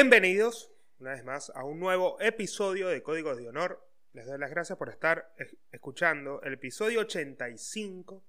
Bienvenidos 0.00 0.70
una 1.00 1.10
vez 1.10 1.24
más 1.24 1.50
a 1.56 1.64
un 1.64 1.80
nuevo 1.80 2.20
episodio 2.20 2.86
de 2.86 3.02
Códigos 3.02 3.36
de 3.36 3.48
Honor. 3.48 3.84
Les 4.12 4.26
doy 4.26 4.38
las 4.38 4.48
gracias 4.48 4.78
por 4.78 4.90
estar 4.90 5.34
escuchando 5.72 6.40
el 6.42 6.52
episodio 6.52 7.00
85 7.00 8.24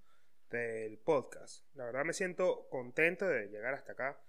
del 0.50 0.98
podcast. 0.98 1.68
La 1.76 1.86
verdad 1.86 2.06
me 2.06 2.14
siento 2.14 2.68
contento 2.72 3.28
de 3.28 3.50
llegar 3.50 3.76
hasta 3.76 3.92
acá. 3.92 4.20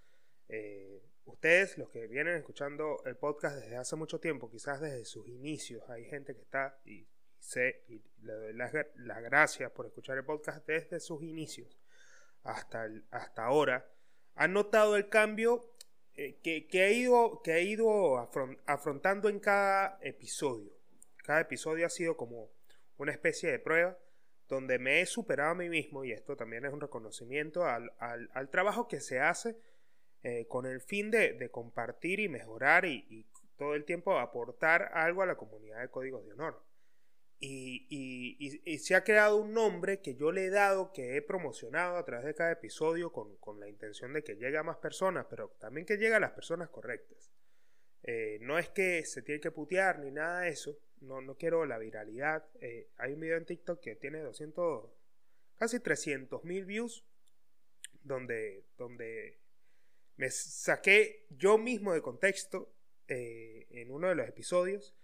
Eh, 0.48 1.02
ustedes, 1.24 1.78
los 1.78 1.88
que 1.88 2.06
vienen 2.08 2.36
escuchando 2.36 3.02
el 3.06 3.16
podcast 3.16 3.56
desde 3.56 3.78
hace 3.78 3.96
mucho 3.96 4.20
tiempo, 4.20 4.50
quizás 4.50 4.78
desde 4.82 5.06
sus 5.06 5.26
inicios, 5.26 5.88
hay 5.88 6.04
gente 6.04 6.34
que 6.34 6.42
está 6.42 6.78
y, 6.84 7.08
sé 7.38 7.84
y 7.88 8.02
le 8.20 8.34
doy 8.34 8.52
las, 8.52 8.70
gracias 9.22 9.70
por 9.70 9.86
escuchar 9.86 10.18
el 10.18 10.24
podcast 10.26 10.66
desde 10.66 11.00
sus 11.00 11.22
inicios 11.22 11.80
hasta, 12.42 12.86
hasta 13.10 13.44
ahora. 13.44 13.90
Han 14.34 14.52
notado 14.52 14.94
el 14.96 15.08
cambio 15.08 15.70
eh, 16.16 16.38
que, 16.42 16.66
que, 16.66 16.86
he 16.86 16.92
ido, 16.94 17.40
que 17.42 17.56
he 17.56 17.62
ido 17.62 18.18
afrontando 18.66 19.28
en 19.28 19.38
cada 19.38 19.98
episodio. 20.02 20.72
Cada 21.24 21.40
episodio 21.40 21.86
ha 21.86 21.90
sido 21.90 22.16
como 22.16 22.50
una 22.98 23.12
especie 23.12 23.50
de 23.50 23.58
prueba 23.58 23.96
donde 24.48 24.78
me 24.78 25.00
he 25.00 25.06
superado 25.06 25.50
a 25.50 25.54
mí 25.54 25.68
mismo 25.68 26.04
y 26.04 26.12
esto 26.12 26.36
también 26.36 26.64
es 26.64 26.72
un 26.72 26.80
reconocimiento 26.80 27.64
al, 27.64 27.92
al, 27.98 28.50
trabajo 28.50 28.88
que 28.88 29.00
se 29.00 29.20
hace 29.20 29.56
eh, 30.22 30.46
con 30.48 30.66
el 30.66 30.80
fin 30.80 31.10
de, 31.10 31.34
de 31.34 31.50
compartir 31.50 32.18
y 32.18 32.28
mejorar 32.28 32.84
y, 32.84 33.06
y, 33.08 33.26
todo 33.56 33.74
el 33.74 33.84
tiempo 33.84 34.18
aportar 34.18 34.90
algo 34.94 35.20
a 35.20 35.26
la 35.26 35.36
comunidad 35.36 35.82
de 35.82 35.90
códigos 35.90 36.24
de 36.24 36.32
honor. 36.32 36.62
Y, 37.42 38.78
se 38.78 38.94
ha 38.94 39.02
creado 39.02 39.36
un 39.36 39.54
nombre 39.54 40.00
que 40.00 40.14
yo 40.14 40.30
le 40.30 40.44
he 40.46 40.50
dado, 40.50 40.92
que 40.92 41.16
he 41.16 41.22
promocionado 41.22 41.96
a 41.96 42.04
través 42.04 42.26
de 42.26 42.34
cada 42.34 42.52
episodio 42.52 43.12
con, 43.12 43.58
la 43.58 43.68
intención 43.68 44.12
de 44.12 44.22
que 44.22 44.36
llegue 44.36 44.58
a 44.58 44.62
más 44.62 44.76
personas, 44.76 45.26
pero 45.28 45.48
también 45.58 45.86
que 45.86 45.96
llegue 45.96 46.14
a 46.14 46.20
las 46.20 46.32
personas 46.32 46.68
correctas. 46.68 47.30
Eh, 48.02 48.38
no 48.42 48.58
es 48.58 48.68
que 48.68 49.04
se 49.04 49.22
tiene 49.22 49.40
que 49.40 49.50
putear 49.50 49.98
ni 49.98 50.10
nada 50.10 50.40
de 50.40 50.50
eso, 50.50 50.78
no, 51.00 51.20
no 51.20 51.36
quiero 51.36 51.64
la 51.64 51.78
viralidad. 51.78 52.46
Eh, 52.60 52.90
hay 52.96 53.14
un 53.14 53.20
video 53.20 53.38
en 53.38 53.46
TikTok 53.46 53.80
que 53.80 53.96
tiene 53.96 54.20
200, 54.20 54.90
casi 55.56 55.80
300 55.80 56.44
mil 56.44 56.66
views, 56.66 57.04
donde, 58.02 58.64
donde 58.76 59.38
me 60.16 60.30
saqué 60.30 61.26
yo 61.30 61.56
mismo 61.56 61.94
de 61.94 62.02
contexto 62.02 62.74
eh, 63.08 63.66
en 63.70 63.90
uno 63.90 64.08
de 64.08 64.14
los 64.14 64.28
episodios 64.28 64.94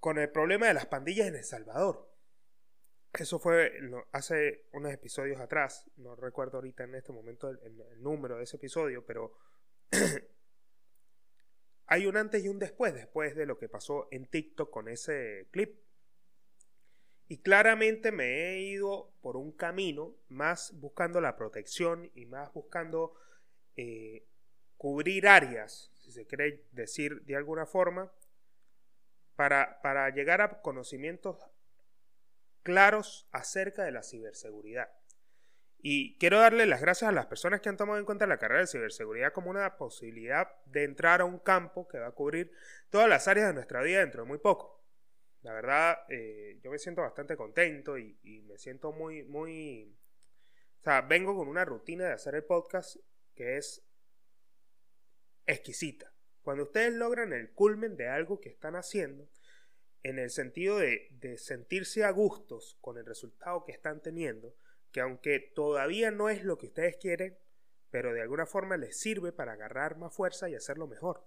con 0.00 0.18
el 0.18 0.30
problema 0.30 0.66
de 0.66 0.74
las 0.74 0.86
pandillas 0.86 1.28
en 1.28 1.36
El 1.36 1.44
Salvador. 1.44 2.08
Eso 3.12 3.38
fue 3.38 3.72
hace 4.12 4.66
unos 4.72 4.92
episodios 4.92 5.40
atrás, 5.40 5.90
no 5.96 6.16
recuerdo 6.16 6.58
ahorita 6.58 6.84
en 6.84 6.96
este 6.96 7.12
momento 7.12 7.48
el, 7.48 8.02
número 8.02 8.36
de 8.36 8.44
ese 8.44 8.56
episodio, 8.56 9.06
pero 9.06 9.32
hay 11.86 12.06
un 12.06 12.16
antes 12.16 12.44
y 12.44 12.48
un 12.48 12.58
después, 12.58 12.94
después 12.94 13.34
de 13.34 13.46
lo 13.46 13.58
que 13.58 13.68
pasó 13.68 14.08
en 14.10 14.26
TikTok 14.26 14.70
con 14.70 14.88
ese 14.88 15.48
clip. 15.50 15.80
Y 17.28 17.38
claramente 17.38 18.12
me 18.12 18.26
he 18.26 18.60
ido 18.60 19.12
por 19.20 19.36
un 19.36 19.50
camino 19.52 20.14
más 20.28 20.78
buscando 20.78 21.20
la 21.20 21.36
protección 21.36 22.10
y 22.14 22.26
más 22.26 22.52
buscando 22.52 23.14
eh, 23.76 24.26
cubrir 24.76 25.26
áreas, 25.26 25.90
si 25.94 26.12
se 26.12 26.26
quiere 26.26 26.66
decir 26.70 27.22
de 27.22 27.34
alguna 27.34 27.66
forma, 27.66 28.12
para, 29.36 30.10
llegar 30.10 30.40
a 30.40 30.60
conocimientos 30.60 31.38
claros 32.62 33.28
acerca 33.30 33.84
de 33.84 33.92
la 33.92 34.02
ciberseguridad. 34.02 34.90
Y 35.78 36.18
quiero 36.18 36.40
darle 36.40 36.66
las 36.66 36.80
gracias 36.80 37.08
a 37.08 37.12
las 37.12 37.26
personas 37.26 37.60
que 37.60 37.68
han 37.68 37.76
tomado 37.76 37.98
en 37.98 38.06
cuenta 38.06 38.26
la 38.26 38.38
carrera 38.38 38.62
de 38.62 38.66
ciberseguridad 38.66 39.32
como 39.32 39.50
una 39.50 39.76
posibilidad 39.76 40.48
de 40.64 40.84
entrar 40.84 41.20
a 41.20 41.26
un 41.26 41.38
campo 41.38 41.86
que 41.86 41.98
va 41.98 42.08
a 42.08 42.12
cubrir 42.12 42.50
todas 42.90 43.08
las 43.08 43.28
áreas 43.28 43.48
de 43.48 43.54
nuestra 43.54 43.82
vida 43.82 44.00
dentro 44.00 44.22
de 44.22 44.28
muy 44.28 44.38
poco. 44.38 44.84
La 45.42 45.52
verdad, 45.52 45.98
eh, 46.08 46.58
yo 46.64 46.72
me 46.72 46.78
siento 46.78 47.02
bastante 47.02 47.36
contento 47.36 47.98
y, 47.98 48.18
y, 48.24 48.40
me 48.42 48.58
siento 48.58 48.90
muy, 48.90 49.22
muy... 49.22 49.96
O 50.80 50.82
sea, 50.82 51.02
vengo 51.02 51.36
con 51.36 51.46
una 51.46 51.64
rutina 51.64 52.06
de 52.06 52.14
hacer 52.14 52.34
el 52.34 52.44
podcast 52.44 52.96
que 53.34 53.58
es 53.58 53.86
exquisita. 55.46 56.12
Cuando 56.42 56.62
ustedes 56.62 56.94
logran 56.94 57.32
el 57.32 57.50
culmen 57.52 57.96
de 57.96 58.08
algo 58.08 58.40
que 58.40 58.48
están 58.48 58.76
haciendo, 58.76 59.28
en 60.02 60.18
el 60.18 60.30
sentido 60.30 60.78
de, 60.78 61.08
sentirse 61.38 62.04
a 62.04 62.10
gustos 62.10 62.78
con 62.80 62.98
el 62.98 63.06
resultado 63.06 63.64
que 63.64 63.72
están 63.72 64.00
teniendo, 64.00 64.54
que 64.92 65.00
aunque 65.00 65.40
todavía 65.40 66.10
no 66.10 66.28
es 66.28 66.44
lo 66.44 66.58
que 66.58 66.66
ustedes 66.66 66.96
quieren, 66.96 67.38
pero 67.90 68.12
de 68.12 68.22
alguna 68.22 68.46
forma 68.46 68.76
les 68.76 68.98
sirve 68.98 69.32
para 69.32 69.52
agarrar 69.52 69.96
más 69.96 70.14
fuerza 70.14 70.48
y 70.48 70.54
hacerlo 70.54 70.86
mejor. 70.86 71.26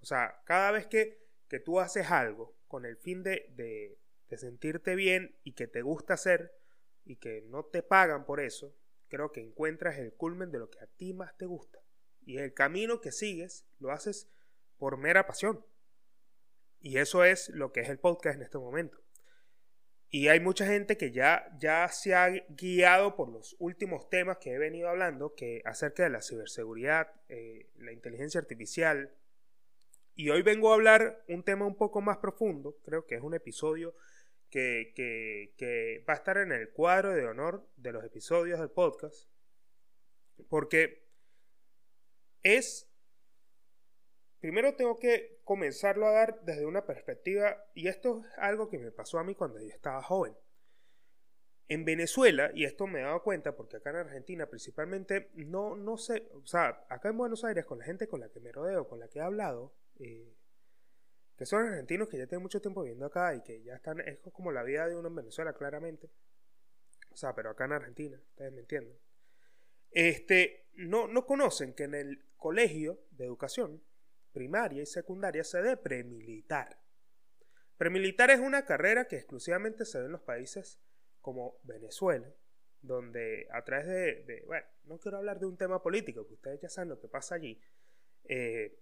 O 0.00 0.06
sea, 0.06 0.42
cada 0.44 0.70
vez 0.70 0.86
que, 0.86 1.26
que 1.48 1.60
tú 1.60 1.80
haces 1.80 2.10
algo 2.10 2.56
con 2.68 2.84
el 2.84 2.96
fin 2.96 3.22
de, 3.22 3.46
de, 3.56 3.98
de 4.28 4.38
sentirte 4.38 4.94
bien 4.94 5.38
y 5.42 5.52
que 5.52 5.66
te 5.66 5.82
gusta 5.82 6.14
hacer 6.14 6.52
y 7.04 7.16
que 7.16 7.42
no 7.42 7.64
te 7.64 7.82
pagan 7.82 8.24
por 8.24 8.40
eso, 8.40 8.74
creo 9.08 9.32
que 9.32 9.40
encuentras 9.40 9.98
el 9.98 10.14
culmen 10.14 10.50
de 10.50 10.58
lo 10.58 10.70
que 10.70 10.80
a 10.80 10.86
ti 10.86 11.12
más 11.12 11.36
te 11.36 11.46
gusta. 11.46 11.80
Y 12.24 12.38
el 12.38 12.54
camino 12.54 13.00
que 13.00 13.12
sigues 13.12 13.66
lo 13.78 13.90
haces 13.90 14.28
por 14.78 14.96
mera 14.96 15.26
pasión. 15.26 15.64
Y 16.84 16.98
eso 16.98 17.24
es 17.24 17.48
lo 17.48 17.72
que 17.72 17.80
es 17.80 17.88
el 17.88 17.98
podcast 17.98 18.36
en 18.36 18.42
este 18.42 18.58
momento. 18.58 18.98
Y 20.10 20.28
hay 20.28 20.38
mucha 20.38 20.66
gente 20.66 20.98
que 20.98 21.12
ya, 21.12 21.50
ya 21.58 21.88
se 21.88 22.14
ha 22.14 22.28
guiado 22.50 23.16
por 23.16 23.30
los 23.30 23.56
últimos 23.58 24.10
temas 24.10 24.36
que 24.36 24.52
he 24.52 24.58
venido 24.58 24.90
hablando, 24.90 25.34
que 25.34 25.62
acerca 25.64 26.02
de 26.02 26.10
la 26.10 26.20
ciberseguridad, 26.20 27.08
eh, 27.30 27.70
la 27.76 27.90
inteligencia 27.90 28.38
artificial. 28.38 29.16
Y 30.14 30.28
hoy 30.28 30.42
vengo 30.42 30.70
a 30.70 30.74
hablar 30.74 31.24
un 31.26 31.42
tema 31.42 31.64
un 31.64 31.74
poco 31.74 32.02
más 32.02 32.18
profundo, 32.18 32.76
creo 32.84 33.06
que 33.06 33.14
es 33.14 33.22
un 33.22 33.32
episodio 33.32 33.94
que, 34.50 34.92
que 34.94 36.04
va 36.06 36.12
a 36.12 36.16
estar 36.16 36.36
en 36.36 36.52
el 36.52 36.68
cuadro 36.68 37.14
de 37.14 37.26
honor 37.26 37.66
de 37.78 37.92
los 37.92 38.04
episodios 38.04 38.60
del 38.60 38.70
podcast, 38.70 39.30
porque 40.50 41.08
es 42.42 42.93
primero 44.44 44.74
tengo 44.74 44.98
que 44.98 45.40
comenzarlo 45.42 46.06
a 46.06 46.10
dar 46.10 46.42
desde 46.42 46.66
una 46.66 46.84
perspectiva, 46.84 47.64
y 47.72 47.88
esto 47.88 48.20
es 48.20 48.38
algo 48.38 48.68
que 48.68 48.78
me 48.78 48.92
pasó 48.92 49.18
a 49.18 49.24
mí 49.24 49.34
cuando 49.34 49.58
yo 49.58 49.68
estaba 49.68 50.02
joven. 50.02 50.36
En 51.68 51.86
Venezuela, 51.86 52.50
y 52.54 52.66
esto 52.66 52.86
me 52.86 53.00
he 53.00 53.04
dado 53.04 53.22
cuenta 53.22 53.56
porque 53.56 53.78
acá 53.78 53.88
en 53.88 53.96
Argentina 53.96 54.44
principalmente, 54.44 55.30
no, 55.32 55.76
no 55.76 55.96
sé, 55.96 56.28
o 56.34 56.46
sea, 56.46 56.84
acá 56.90 57.08
en 57.08 57.16
Buenos 57.16 57.42
Aires 57.42 57.64
con 57.64 57.78
la 57.78 57.86
gente 57.86 58.06
con 58.06 58.20
la 58.20 58.28
que 58.28 58.40
me 58.40 58.52
rodeo, 58.52 58.86
con 58.86 59.00
la 59.00 59.08
que 59.08 59.18
he 59.18 59.22
hablado, 59.22 59.72
eh, 59.98 60.36
que 61.38 61.46
son 61.46 61.64
argentinos 61.64 62.10
que 62.10 62.18
ya 62.18 62.26
tienen 62.26 62.42
mucho 62.42 62.60
tiempo 62.60 62.82
viviendo 62.82 63.06
acá 63.06 63.34
y 63.34 63.42
que 63.42 63.62
ya 63.62 63.76
están, 63.76 64.00
es 64.00 64.18
como 64.30 64.52
la 64.52 64.62
vida 64.62 64.86
de 64.86 64.94
uno 64.94 65.08
en 65.08 65.14
Venezuela 65.14 65.54
claramente, 65.54 66.10
o 67.10 67.16
sea, 67.16 67.34
pero 67.34 67.48
acá 67.48 67.64
en 67.64 67.72
Argentina, 67.72 68.20
ustedes 68.28 68.52
me 68.52 68.60
entienden, 68.60 68.98
este, 69.90 70.66
no, 70.74 71.08
no 71.08 71.24
conocen 71.24 71.72
que 71.72 71.84
en 71.84 71.94
el 71.94 72.26
colegio 72.36 73.00
de 73.12 73.24
educación, 73.24 73.82
primaria 74.34 74.82
y 74.82 74.86
secundaria 74.86 75.44
se 75.44 75.62
dé 75.62 75.78
premilitar. 75.78 76.78
Premilitar 77.78 78.30
es 78.30 78.40
una 78.40 78.66
carrera 78.66 79.06
que 79.06 79.16
exclusivamente 79.16 79.86
se 79.86 79.98
ve 79.98 80.06
en 80.06 80.12
los 80.12 80.20
países 80.20 80.78
como 81.20 81.58
Venezuela, 81.62 82.30
donde 82.82 83.48
a 83.50 83.64
través 83.64 83.86
de, 83.86 84.42
bueno, 84.46 84.66
no 84.84 84.98
quiero 84.98 85.16
hablar 85.16 85.40
de 85.40 85.46
un 85.46 85.56
tema 85.56 85.82
político, 85.82 86.22
porque 86.22 86.34
ustedes 86.34 86.60
ya 86.60 86.68
saben 86.68 86.90
lo 86.90 87.00
que 87.00 87.08
pasa 87.08 87.36
allí, 87.36 87.58
eh, 88.24 88.78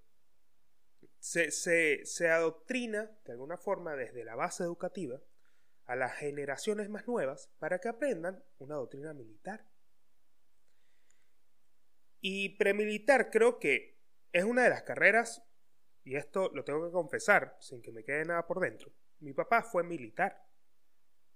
se, 1.18 1.50
se 1.50 2.28
adoctrina 2.28 3.16
de 3.24 3.32
alguna 3.32 3.56
forma 3.56 3.94
desde 3.94 4.24
la 4.24 4.34
base 4.34 4.64
educativa 4.64 5.20
a 5.84 5.96
las 5.96 6.16
generaciones 6.16 6.88
más 6.88 7.06
nuevas 7.06 7.50
para 7.58 7.78
que 7.78 7.88
aprendan 7.88 8.42
una 8.58 8.74
doctrina 8.76 9.12
militar. 9.14 9.66
Y 12.20 12.56
premilitar 12.56 13.30
creo 13.30 13.58
que 13.58 13.91
es 14.32 14.44
una 14.44 14.64
de 14.64 14.70
las 14.70 14.82
carreras, 14.82 15.42
y 16.04 16.16
esto 16.16 16.50
lo 16.54 16.64
tengo 16.64 16.84
que 16.86 16.92
confesar 16.92 17.56
sin 17.60 17.80
que 17.80 17.92
me 17.92 18.02
quede 18.02 18.24
nada 18.24 18.46
por 18.46 18.60
dentro. 18.60 18.92
Mi 19.20 19.32
papá 19.32 19.62
fue 19.62 19.84
militar 19.84 20.44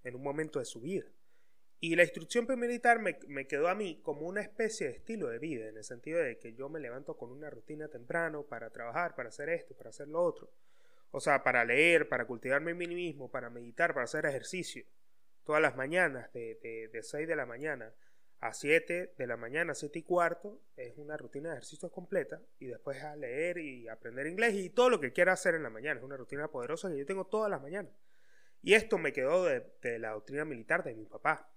en 0.03 0.15
un 0.15 0.23
momento 0.23 0.59
de 0.59 0.65
su 0.65 0.81
vida. 0.81 1.05
Y 1.79 1.95
la 1.95 2.03
instrucción 2.03 2.47
militar 2.57 2.99
me, 2.99 3.19
me, 3.27 3.45
quedó 3.45 3.67
a 3.67 3.75
mí 3.75 4.01
como 4.01 4.27
una 4.27 4.41
especie 4.41 4.87
de 4.87 4.93
estilo 4.93 5.29
de 5.29 5.37
vida, 5.37 5.67
en 5.67 5.77
el 5.77 5.83
sentido 5.83 6.19
de 6.19 6.39
que 6.39 6.53
yo 6.53 6.69
me 6.69 6.79
levanto 6.79 7.15
con 7.15 7.31
una 7.31 7.51
rutina 7.51 7.87
temprano 7.87 8.43
para 8.43 8.71
trabajar, 8.71 9.15
para 9.15 9.29
hacer 9.29 9.49
esto, 9.49 9.75
para 9.75 9.91
hacer 9.91 10.07
lo 10.07 10.23
otro. 10.23 10.51
O 11.11 11.19
sea, 11.19 11.43
para 11.43 11.63
leer, 11.63 12.09
para 12.09 12.25
cultivarme 12.25 12.71
en 12.71 12.77
mí 12.77 13.13
para 13.31 13.49
meditar, 13.49 13.93
para 13.93 14.05
hacer 14.05 14.25
ejercicio. 14.25 14.85
Todas 15.43 15.61
las 15.61 15.75
mañanas, 15.75 16.33
de, 16.33 16.55
de, 16.55 16.89
de 16.89 17.03
6 17.03 17.27
de 17.27 17.35
la 17.35 17.45
mañana 17.45 17.93
a 18.39 18.53
7 18.53 19.15
de 19.17 19.27
la 19.27 19.37
mañana, 19.37 19.73
7 19.73 19.99
y 19.99 20.03
cuarto, 20.03 20.61
es 20.75 20.97
una 20.97 21.17
rutina 21.17 21.49
de 21.49 21.55
ejercicios 21.55 21.91
completa 21.91 22.41
y 22.59 22.67
después 22.67 23.01
a 23.03 23.15
leer 23.15 23.57
y 23.57 23.87
aprender 23.87 24.27
inglés 24.27 24.53
y 24.53 24.69
todo 24.69 24.89
lo 24.89 24.99
que 24.99 25.11
quiera 25.11 25.33
hacer 25.33 25.55
en 25.55 25.63
la 25.63 25.69
mañana. 25.69 25.99
Es 25.99 26.05
una 26.05 26.17
rutina 26.17 26.47
poderosa 26.47 26.89
que 26.89 26.97
yo 26.97 27.05
tengo 27.05 27.25
todas 27.25 27.49
las 27.49 27.61
mañanas. 27.61 27.93
Y 28.61 28.73
esto 28.73 28.97
me 28.97 29.13
quedó 29.13 29.45
de, 29.45 29.99
la 29.99 30.11
doctrina 30.11 30.45
militar 30.45 30.83
de 30.83 30.93
mi 30.93 31.05
papá. 31.05 31.51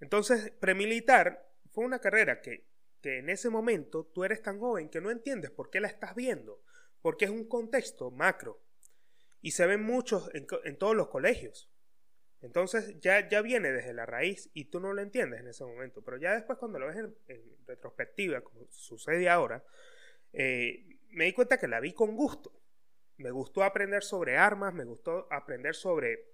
Entonces, 0.00 0.50
premilitar 0.58 1.48
fue 1.70 1.84
una 1.84 2.00
carrera 2.00 2.40
que 2.40 2.72
que 3.02 3.18
en 3.18 3.28
ese 3.28 3.50
momento 3.50 4.06
tú 4.14 4.24
eres 4.24 4.40
tan 4.40 4.60
joven 4.60 4.88
que 4.88 5.00
no 5.00 5.10
entiendes 5.10 5.50
por 5.50 5.68
qué 5.68 5.80
la 5.80 5.88
estás 5.88 6.14
viendo, 6.14 6.62
porque 7.02 7.24
es 7.24 7.30
un 7.30 7.46
contexto 7.46 8.10
macro. 8.12 8.62
Y 9.40 9.50
se 9.50 9.66
ven 9.66 9.82
muchos 9.82 10.30
en, 10.34 10.78
todos 10.78 10.94
los 10.94 11.08
colegios. 11.08 11.68
Entonces 12.42 12.98
ya, 13.00 13.28
ya 13.28 13.40
viene 13.40 13.70
desde 13.70 13.94
la 13.94 14.04
raíz 14.04 14.50
y 14.52 14.64
tú 14.64 14.80
no 14.80 14.92
lo 14.92 15.00
entiendes 15.00 15.40
en 15.40 15.48
ese 15.48 15.64
momento. 15.64 16.02
Pero 16.02 16.18
ya 16.18 16.34
después 16.34 16.58
cuando 16.58 16.78
lo 16.78 16.88
ves 16.88 16.96
en, 16.96 17.14
retrospectiva, 17.66 18.40
como 18.40 18.66
sucede 18.70 19.28
ahora, 19.28 19.64
eh, 20.32 20.98
me 21.10 21.24
di 21.26 21.32
cuenta 21.32 21.58
que 21.58 21.68
la 21.68 21.80
vi 21.80 21.92
con 21.92 22.16
gusto. 22.16 22.52
Me 23.18 23.30
gustó 23.30 23.62
aprender 23.62 24.02
sobre 24.02 24.36
armas, 24.36 24.74
me 24.74 24.84
gustó 24.84 25.28
aprender 25.30 25.76
sobre 25.76 26.32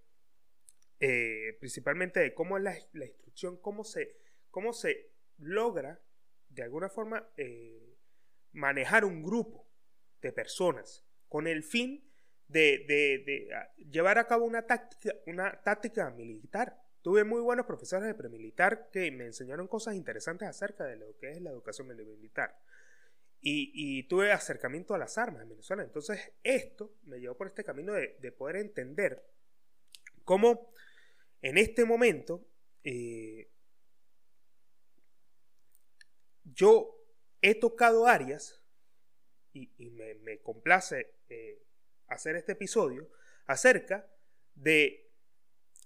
eh, 1.00 1.56
principalmente 1.60 2.20
de 2.20 2.32
cómo 2.32 2.56
es 2.56 2.64
la, 2.64 3.05
instrucción, 3.05 3.58
cómo 3.58 3.84
se, 3.84 4.16
cómo 4.50 4.72
se 4.72 5.12
logra 5.37 6.00
de 6.49 6.62
alguna 6.62 6.88
forma 6.88 7.28
eh, 7.37 7.96
manejar 8.52 9.05
un 9.05 9.22
grupo 9.22 9.69
de 10.22 10.32
personas 10.32 11.05
con 11.28 11.46
el 11.46 11.62
fin 11.62 12.07
de, 12.48 13.48
ah, 13.54 13.72
llevar 13.90 14.18
a 14.18 14.26
cabo 14.26 14.44
una 14.44 14.66
táctica, 14.66 15.14
una 15.26 15.60
táctica 15.62 16.10
militar. 16.10 16.80
Tuve 17.02 17.24
muy 17.24 17.40
buenos 17.40 17.66
profesores 17.66 18.06
de 18.06 18.14
premilitar 18.14 18.90
que 18.90 19.10
me 19.10 19.26
enseñaron 19.26 19.68
cosas 19.68 19.94
interesantes 19.94 20.48
acerca 20.48 20.84
de 20.84 20.96
lo 20.96 21.16
que 21.18 21.30
es 21.30 21.40
la 21.40 21.50
educación 21.50 21.88
militar. 21.88 22.58
Y, 23.40 23.70
y, 23.72 24.02
tuve 24.08 24.32
acercamiento 24.32 24.94
a 24.94 24.98
las 24.98 25.16
armas 25.16 25.42
en 25.42 25.50
Venezuela. 25.50 25.84
Entonces 25.84 26.32
esto 26.42 26.96
me 27.04 27.20
llevó 27.20 27.36
por 27.36 27.46
este 27.46 27.62
camino 27.62 27.92
de, 27.92 28.16
de 28.20 28.32
poder 28.32 28.56
entender 28.56 29.24
cómo 30.24 30.72
en 31.40 31.56
este 31.56 31.84
momento 31.84 32.44
eh, 32.84 33.50
yo 36.44 36.94
he 37.42 37.54
tocado 37.54 38.06
áreas 38.06 38.60
y, 39.52 39.90
me, 39.90 40.38
complace 40.40 41.14
eh, 41.28 41.62
hacer 42.08 42.37
este 42.37 42.52
episodio 42.52 43.08
acerca 43.46 44.06
de 44.55 45.08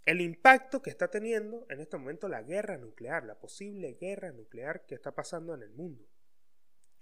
el 0.04 0.20
impacto 0.20 0.82
que 0.82 0.90
está 0.90 1.08
teniendo 1.08 1.66
en 1.70 1.80
este 1.80 1.96
momento 1.96 2.28
la 2.28 2.42
guerra 2.42 2.76
nuclear, 2.76 3.24
la 3.24 3.38
posible 3.38 3.96
guerra 4.00 4.32
nuclear 4.32 4.84
que 4.86 4.94
está 4.94 5.14
pasando 5.14 5.54
en 5.54 5.62
el 5.62 5.70
mundo. 5.70 6.04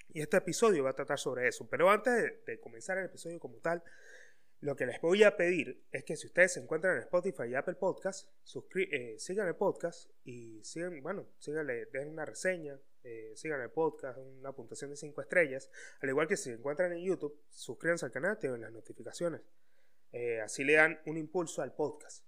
Y 0.08 0.20
este 0.20 0.36
episodio 0.36 0.84
va 0.84 0.90
a 0.90 0.96
tratar 0.96 1.18
sobre 1.18 1.48
eso. 1.48 1.68
Pero 1.68 1.88
antes 1.90 2.44
de 2.44 2.60
comenzar 2.60 2.98
el 2.98 3.06
episodio 3.06 3.38
como 3.38 3.58
tal, 3.58 3.82
lo 4.60 4.76
que 4.76 4.84
les 4.84 5.00
voy 5.00 5.22
a 5.22 5.36
pedir 5.36 5.86
es 5.92 6.04
que 6.04 6.16
si 6.16 6.26
ustedes 6.26 6.52
se 6.52 6.60
encuentran 6.60 6.96
en 6.96 7.02
Spotify 7.02 7.44
y 7.48 7.54
Apple 7.54 7.76
Podcast, 7.76 8.28
eh, 8.74 9.14
sigan 9.18 9.48
el 9.48 9.56
podcast 9.56 10.10
y 10.24 10.62
sigan, 10.64 11.00
bueno, 11.02 11.26
síganle, 11.38 11.86
den 11.86 12.08
una 12.08 12.26
reseña, 12.26 12.78
eh, 13.02 13.32
sigan 13.36 13.60
el 13.60 13.70
podcast, 13.70 14.18
una 14.18 14.52
puntuación 14.52 14.90
de 14.90 14.96
5 14.96 15.20
estrellas. 15.22 15.70
Al 16.00 16.08
igual 16.08 16.28
que 16.28 16.36
si 16.36 16.44
se 16.44 16.52
encuentran 16.54 16.92
en 16.92 17.04
YouTube, 17.04 17.40
suscríbanse 17.50 18.06
al 18.06 18.12
canal, 18.12 18.38
tienen 18.38 18.60
las 18.60 18.72
notificaciones. 18.72 19.42
Eh, 20.12 20.40
así 20.40 20.64
le 20.64 20.74
dan 20.74 21.00
un 21.06 21.16
impulso 21.16 21.62
al 21.62 21.74
podcast. 21.74 22.24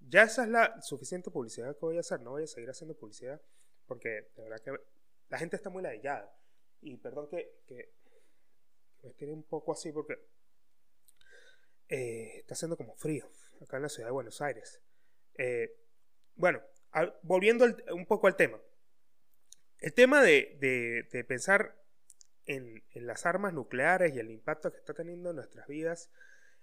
Ya 0.00 0.22
esa 0.22 0.44
es 0.44 0.50
la 0.50 0.80
suficiente 0.82 1.30
publicidad 1.30 1.74
que 1.74 1.80
voy 1.80 1.96
a 1.96 2.00
hacer. 2.00 2.20
No 2.20 2.30
voy 2.30 2.44
a 2.44 2.46
seguir 2.46 2.70
haciendo 2.70 2.96
publicidad 2.96 3.40
porque 3.86 4.30
de 4.36 4.42
verdad 4.42 4.60
que 4.60 4.72
la 5.28 5.38
gente 5.38 5.56
está 5.56 5.70
muy 5.70 5.82
ladillada. 5.82 6.34
Y 6.80 6.96
perdón 6.96 7.28
que, 7.28 7.60
que 7.66 7.92
me 9.02 9.10
esté 9.10 9.30
un 9.30 9.42
poco 9.42 9.72
así 9.72 9.92
porque 9.92 10.18
eh, 11.88 12.38
está 12.38 12.54
haciendo 12.54 12.76
como 12.76 12.94
frío 12.94 13.28
acá 13.60 13.76
en 13.76 13.82
la 13.82 13.88
ciudad 13.88 14.08
de 14.08 14.12
Buenos 14.12 14.40
Aires. 14.40 14.80
Eh, 15.34 15.76
bueno, 16.34 16.62
volviendo 17.22 17.66
un 17.92 18.06
poco 18.06 18.26
al 18.26 18.36
tema. 18.36 18.60
El 19.80 19.94
tema 19.94 20.22
de, 20.22 21.06
pensar 21.26 21.74
en, 22.44 22.82
las 22.94 23.24
armas 23.24 23.54
nucleares 23.54 24.14
y 24.14 24.18
el 24.18 24.30
impacto 24.30 24.70
que 24.70 24.78
está 24.78 24.92
teniendo 24.92 25.30
en 25.30 25.36
nuestras 25.36 25.66
vidas, 25.66 26.10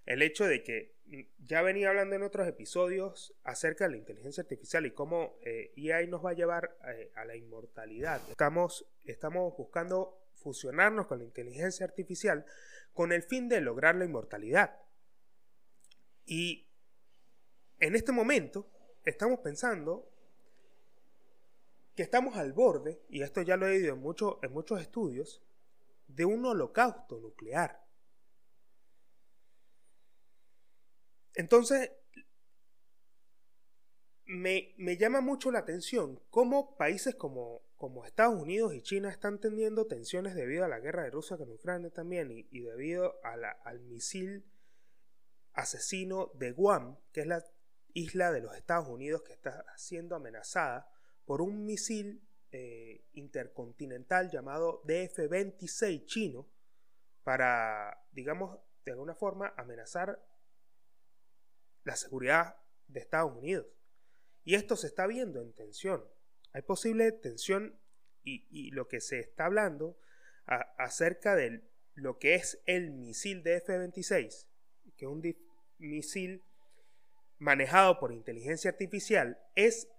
el 0.05 0.21
hecho 0.21 0.45
de 0.45 0.63
que 0.63 0.95
mm, 1.05 1.21
ya 1.45 1.61
venía 1.63 1.89
hablando 1.89 2.15
en 2.15 2.23
otros 2.23 2.47
episodios 2.47 3.35
acerca 3.43 3.85
de 3.85 3.91
la 3.91 3.97
inteligencia 3.97 4.41
artificial 4.41 4.85
y 4.85 4.91
cómo 4.91 5.37
eh, 5.41 5.73
EI 5.75 6.07
nos 6.07 6.23
va 6.23 6.29
a 6.29 6.33
llevar 6.33 6.77
a 7.15 7.25
la 7.25 7.35
inmortalidad. 7.35 8.21
Estamos 8.29 8.85
buscando 9.57 10.23
fusionarnos 10.35 11.07
con 11.07 11.17
la 11.17 11.25
inteligencia 11.25 11.85
artificial 11.85 12.45
con 12.93 13.11
el 13.11 13.23
fin 13.23 13.49
de 13.49 13.61
lograr 13.61 13.95
la 13.95 14.05
inmortalidad. 14.05 14.79
Y 16.25 16.69
en 17.79 17.95
este 17.95 18.11
momento 18.11 18.69
estamos 19.05 19.39
pensando 19.39 20.11
que 21.97 22.03
estamos 22.03 22.37
al 22.37 22.53
borde, 22.53 23.01
y 23.09 23.23
esto 23.23 23.41
ya 23.41 23.57
lo 23.57 23.67
he 23.67 23.71
oído 23.71 23.95
en, 23.95 24.03
en 24.43 24.53
muchos 24.53 24.81
estudios, 24.81 25.41
de 26.07 26.25
un 26.25 26.45
holocausto 26.45 27.19
nuclear. 27.19 27.83
Entonces, 31.33 31.91
me, 34.25 34.75
llama 34.97 35.21
mucho 35.21 35.49
la 35.49 35.59
atención 35.59 36.21
cómo 36.29 36.77
países 36.77 37.15
como, 37.15 37.63
como, 37.77 38.05
Estados 38.05 38.39
Unidos 38.39 38.75
y 38.75 38.83
China 38.83 39.09
están 39.09 39.39
teniendo 39.39 39.87
tensiones 39.87 40.35
debido 40.35 40.65
a 40.65 40.67
la 40.67 40.79
guerra 40.79 41.03
de 41.03 41.09
Rusia 41.09 41.35
con 41.35 41.51
Ucrania 41.51 41.89
también 41.89 42.29
y, 42.31 42.61
debido 42.61 43.15
al 43.23 43.79
misil 43.79 44.45
asesino 45.53 46.29
de 46.35 46.51
Guam, 46.51 46.99
que 47.11 47.21
es 47.21 47.27
la 47.27 47.43
isla 47.93 48.31
de 48.31 48.41
los 48.41 48.55
Estados 48.55 48.87
Unidos 48.87 49.23
que 49.23 49.33
está 49.33 49.65
siendo 49.77 50.15
amenazada 50.15 50.91
por 51.27 51.41
un 51.41 51.65
misil 51.65 52.25
eh, 52.53 53.03
intercontinental 53.11 54.31
llamado 54.31 54.81
DF-26 54.85 56.05
chino 56.05 56.49
para, 57.23 58.01
digamos, 58.13 58.57
de 58.85 58.93
alguna 58.93 59.13
forma 59.13 59.53
amenazar 59.57 60.25
la 61.83 61.97
seguridad 61.97 62.55
de 62.87 63.01
Estados 63.01 63.35
Unidos. 63.35 63.67
Y 64.45 64.55
esto 64.55 64.77
se 64.77 64.87
está 64.87 65.05
viendo 65.05 65.41
en 65.41 65.51
tensión. 65.51 66.05
Hay 66.53 66.61
posible 66.61 67.11
tensión 67.11 67.77
y, 68.23 68.71
lo 68.71 68.87
que 68.87 69.01
se 69.01 69.19
está 69.19 69.45
hablando 69.45 69.97
acerca 70.45 71.35
de 71.35 71.61
lo 71.93 72.19
que 72.19 72.35
es 72.35 72.61
el 72.65 72.91
misil 72.91 73.43
DF-26, 73.43 74.47
que 74.95 75.05
es 75.05 75.11
un 75.11 75.21
misil 75.77 76.45
manejado 77.37 77.99
por 77.99 78.13
inteligencia 78.13 78.71
artificial 78.71 79.39
es 79.55 79.89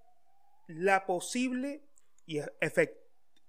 la 0.68 1.06
posible 1.06 1.82
y 2.26 2.40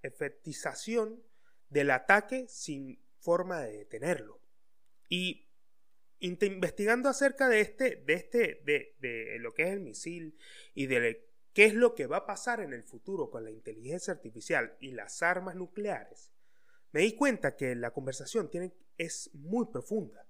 efectización 0.01 1.21
del 1.69 1.91
ataque 1.91 2.47
sin 2.47 2.99
forma 3.19 3.61
de 3.61 3.79
detenerlo. 3.79 4.41
Y 5.09 5.47
investigando 6.19 7.09
acerca 7.09 7.47
de 7.47 7.61
este, 7.61 7.97
de 7.97 8.13
este, 8.13 8.61
de, 8.63 9.37
lo 9.39 9.53
que 9.53 9.63
es 9.63 9.69
el 9.69 9.81
misil 9.81 10.37
y 10.73 10.87
de 10.87 11.29
qué 11.53 11.65
es 11.65 11.73
lo 11.73 11.93
que 11.93 12.07
va 12.07 12.17
a 12.17 12.25
pasar 12.25 12.61
en 12.61 12.73
el 12.73 12.83
futuro 12.83 13.29
con 13.29 13.43
la 13.43 13.51
inteligencia 13.51 14.13
artificial 14.13 14.75
y 14.79 14.91
las 14.91 15.21
armas 15.21 15.55
nucleares, 15.55 16.31
me 16.91 17.01
di 17.01 17.15
cuenta 17.15 17.55
que 17.55 17.75
la 17.75 17.91
conversación 17.91 18.49
tiene, 18.49 18.73
es 18.97 19.29
muy 19.33 19.67
profunda 19.67 20.25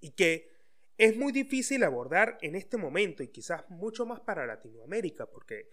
y 0.00 0.12
que 0.12 0.53
es 0.96 1.16
muy 1.16 1.32
difícil 1.32 1.82
abordar 1.82 2.38
en 2.40 2.54
este 2.54 2.76
momento 2.76 3.22
y 3.22 3.28
quizás 3.28 3.68
mucho 3.68 4.06
más 4.06 4.20
para 4.20 4.46
Latinoamérica, 4.46 5.26
porque 5.26 5.68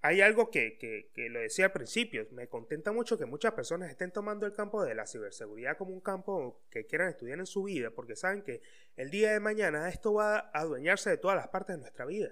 hay 0.00 0.20
algo 0.20 0.50
que, 0.50 1.10
lo 1.16 1.40
decía 1.40 1.66
al 1.66 1.72
principio, 1.72 2.26
me 2.30 2.48
contenta 2.48 2.92
mucho 2.92 3.18
que 3.18 3.26
muchas 3.26 3.52
personas 3.54 3.90
estén 3.90 4.12
tomando 4.12 4.46
el 4.46 4.52
campo 4.52 4.84
de 4.84 4.94
la 4.94 5.06
ciberseguridad 5.06 5.76
como 5.76 5.92
un 5.92 6.00
campo 6.00 6.62
que 6.70 6.86
quieran 6.86 7.08
estudiar 7.08 7.38
en 7.38 7.46
su 7.46 7.64
vida, 7.64 7.90
porque 7.90 8.14
saben 8.14 8.42
que 8.42 8.60
el 8.96 9.10
día 9.10 9.32
de 9.32 9.40
mañana 9.40 9.88
esto 9.88 10.14
va 10.14 10.38
a 10.38 10.60
adueñarse 10.60 11.10
de 11.10 11.16
todas 11.16 11.36
las 11.36 11.48
partes 11.48 11.76
de 11.76 11.80
nuestra 11.80 12.04
vida. 12.04 12.30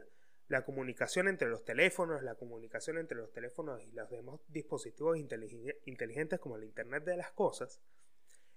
La 0.48 0.64
comunicación 0.64 1.26
entre 1.26 1.48
los 1.48 1.64
teléfonos, 1.64 2.22
la 2.22 2.36
comunicación 2.36 2.98
entre 2.98 3.16
los 3.18 3.32
teléfonos 3.32 3.82
y 3.82 3.90
los 3.90 4.08
demás 4.08 4.38
dispositivos 4.46 5.18
inteligentes 5.18 6.38
como 6.38 6.56
el 6.56 6.62
Internet 6.62 7.02
de 7.02 7.16
las 7.16 7.32
Cosas, 7.32 7.80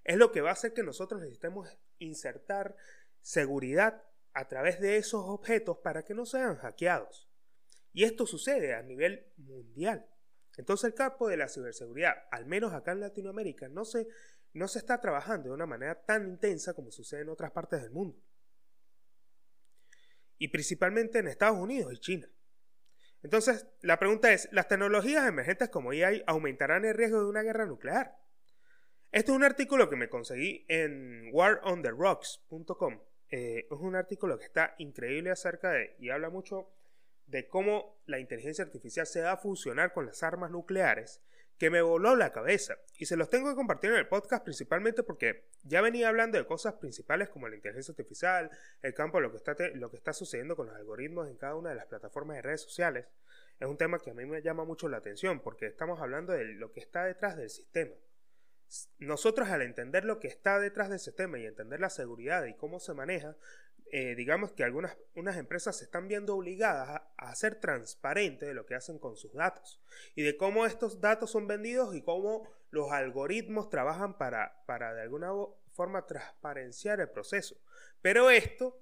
es 0.03 0.17
lo 0.17 0.31
que 0.31 0.41
va 0.41 0.50
a 0.50 0.53
hacer 0.53 0.74
que 0.74 0.83
nosotros 0.83 1.19
necesitemos 1.19 1.67
insertar 1.98 2.75
seguridad 3.21 4.03
a 4.33 4.47
través 4.47 4.79
de 4.79 4.97
esos 4.97 5.23
objetos 5.25 5.77
para 5.79 6.03
que 6.03 6.13
no 6.13 6.25
sean 6.25 6.55
hackeados. 6.57 7.29
Y 7.91 8.03
esto 8.03 8.25
sucede 8.25 8.73
a 8.75 8.81
nivel 8.81 9.31
mundial. 9.38 10.07
Entonces 10.57 10.89
el 10.89 10.93
campo 10.93 11.27
de 11.27 11.38
la 11.38 11.47
ciberseguridad, 11.47 12.13
al 12.31 12.45
menos 12.45 12.73
acá 12.73 12.91
en 12.91 13.01
Latinoamérica, 13.01 13.69
no 13.69 13.85
se, 13.85 14.07
no 14.53 14.67
se 14.67 14.79
está 14.79 14.99
trabajando 14.99 15.49
de 15.49 15.55
una 15.55 15.65
manera 15.65 15.95
tan 16.03 16.27
intensa 16.27 16.73
como 16.73 16.91
sucede 16.91 17.21
en 17.21 17.29
otras 17.29 17.51
partes 17.51 17.81
del 17.81 17.91
mundo. 17.91 18.17
Y 20.38 20.49
principalmente 20.49 21.19
en 21.19 21.27
Estados 21.27 21.57
Unidos 21.57 21.93
y 21.93 21.99
China. 21.99 22.29
Entonces, 23.21 23.67
la 23.81 23.99
pregunta 23.99 24.31
es, 24.31 24.47
¿las 24.51 24.67
tecnologías 24.67 25.27
emergentes 25.27 25.69
como 25.69 25.91
AI 25.91 26.23
aumentarán 26.25 26.85
el 26.85 26.93
riesgo 26.93 27.19
de 27.19 27.25
una 27.25 27.41
guerra 27.41 27.65
nuclear? 27.65 28.17
Este 29.11 29.31
es 29.31 29.35
un 29.35 29.43
artículo 29.43 29.89
que 29.89 29.97
me 29.97 30.07
conseguí 30.07 30.65
en 30.69 31.29
warontherocks.com 31.33 33.01
eh, 33.31 33.67
es 33.69 33.77
un 33.79 33.95
artículo 33.95 34.38
que 34.38 34.45
está 34.45 34.75
increíble 34.77 35.31
acerca 35.31 35.71
de, 35.71 35.95
y 36.00 36.09
habla 36.09 36.29
mucho 36.29 36.69
de 37.27 37.48
cómo 37.48 38.01
la 38.05 38.19
inteligencia 38.19 38.63
artificial 38.63 39.05
se 39.05 39.21
va 39.21 39.33
a 39.33 39.38
fusionar 39.38 39.93
con 39.93 40.05
las 40.05 40.24
armas 40.24 40.50
nucleares, 40.50 41.21
que 41.59 41.69
me 41.69 41.81
voló 41.81 42.15
la 42.15 42.31
cabeza 42.31 42.77
y 42.98 43.05
se 43.05 43.17
los 43.17 43.29
tengo 43.29 43.50
que 43.50 43.55
compartir 43.55 43.91
en 43.91 43.98
el 43.98 44.07
podcast 44.07 44.45
principalmente 44.45 45.03
porque 45.03 45.50
ya 45.63 45.81
venía 45.81 46.07
hablando 46.07 46.38
de 46.38 46.45
cosas 46.45 46.75
principales 46.75 47.27
como 47.27 47.50
la 47.50 47.55
inteligencia 47.55 47.91
artificial, 47.91 48.50
el 48.81 48.93
campo, 48.93 49.19
lo 49.19 49.29
que 49.29 49.38
está, 49.38 49.55
lo 49.75 49.91
que 49.91 49.98
está 49.98 50.13
sucediendo 50.13 50.55
con 50.55 50.67
los 50.67 50.75
algoritmos 50.75 51.27
en 51.27 51.36
cada 51.36 51.55
una 51.55 51.69
de 51.69 51.75
las 51.75 51.86
plataformas 51.86 52.38
de 52.38 52.43
redes 52.43 52.62
sociales. 52.62 53.07
Es 53.59 53.67
un 53.67 53.77
tema 53.77 54.00
que 54.00 54.12
a 54.12 54.13
mí 54.13 54.25
me 54.25 54.41
llama 54.41 54.63
mucho 54.63 54.88
la 54.88 54.98
atención 54.98 55.41
porque 55.41 55.67
estamos 55.67 56.00
hablando 56.00 56.31
de 56.31 56.45
lo 56.45 56.71
que 56.71 56.79
está 56.79 57.03
detrás 57.03 57.36
del 57.36 57.50
sistema. 57.50 57.93
Nosotros 58.99 59.49
al 59.49 59.61
entender 59.61 60.05
lo 60.05 60.19
que 60.19 60.27
está 60.27 60.59
detrás 60.59 60.89
del 60.89 60.99
sistema 60.99 61.39
y 61.39 61.45
entender 61.45 61.79
la 61.79 61.89
seguridad 61.89 62.45
y 62.45 62.55
cómo 62.55 62.79
se 62.79 62.93
maneja, 62.93 63.35
eh, 63.91 64.13
digamos 64.13 64.51
que 64.51 64.63
algunas 64.63 64.95
unas 65.15 65.38
empresas 65.38 65.77
se 65.77 65.85
están 65.85 66.07
viendo 66.07 66.35
obligadas 66.35 67.01
a, 67.17 67.35
ser 67.35 67.59
transparentes 67.59 68.47
de 68.47 68.53
lo 68.53 68.67
que 68.67 68.75
hacen 68.75 68.99
con 68.99 69.17
sus 69.17 69.33
datos 69.33 69.81
y 70.13 70.21
de 70.21 70.38
cómo 70.38 70.67
estos 70.67 71.01
datos 71.01 71.31
son 71.31 71.47
vendidos 71.47 71.95
y 71.95 72.03
cómo 72.03 72.47
los 72.69 72.91
algoritmos 72.91 73.69
trabajan 73.69 74.15
para, 74.17 74.63
para 74.67 74.93
de 74.93 75.01
alguna 75.01 75.31
forma 75.73 76.05
transparenciar 76.05 76.99
el 76.99 77.09
proceso. 77.09 77.59
Pero 78.01 78.29
esto 78.29 78.79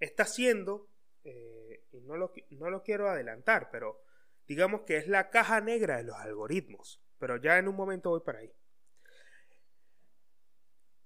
está 0.00 0.24
siendo, 0.24 0.90
eh, 1.22 1.84
y 1.92 2.00
no 2.00 2.16
lo, 2.16 2.32
no 2.50 2.70
lo 2.70 2.82
quiero 2.82 3.08
adelantar, 3.08 3.70
pero 3.70 4.02
digamos 4.48 4.82
que 4.82 4.96
es 4.96 5.06
la 5.06 5.30
caja 5.30 5.60
negra 5.60 5.98
de 5.98 6.04
los 6.04 6.16
algoritmos. 6.16 7.00
Pero 7.18 7.36
ya 7.36 7.58
en 7.58 7.68
un 7.68 7.76
momento 7.76 8.10
voy 8.10 8.20
para 8.20 8.40
ahí. 8.40 8.52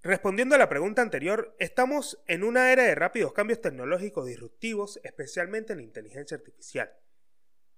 Respondiendo 0.06 0.54
a 0.54 0.58
la 0.58 0.68
pregunta 0.68 1.02
anterior, 1.02 1.56
estamos 1.58 2.22
en 2.28 2.44
una 2.44 2.70
era 2.70 2.84
de 2.84 2.94
rápidos 2.94 3.32
cambios 3.32 3.60
tecnológicos 3.60 4.24
disruptivos, 4.24 5.00
especialmente 5.02 5.72
en 5.72 5.80
inteligencia 5.80 6.36
artificial. 6.36 6.92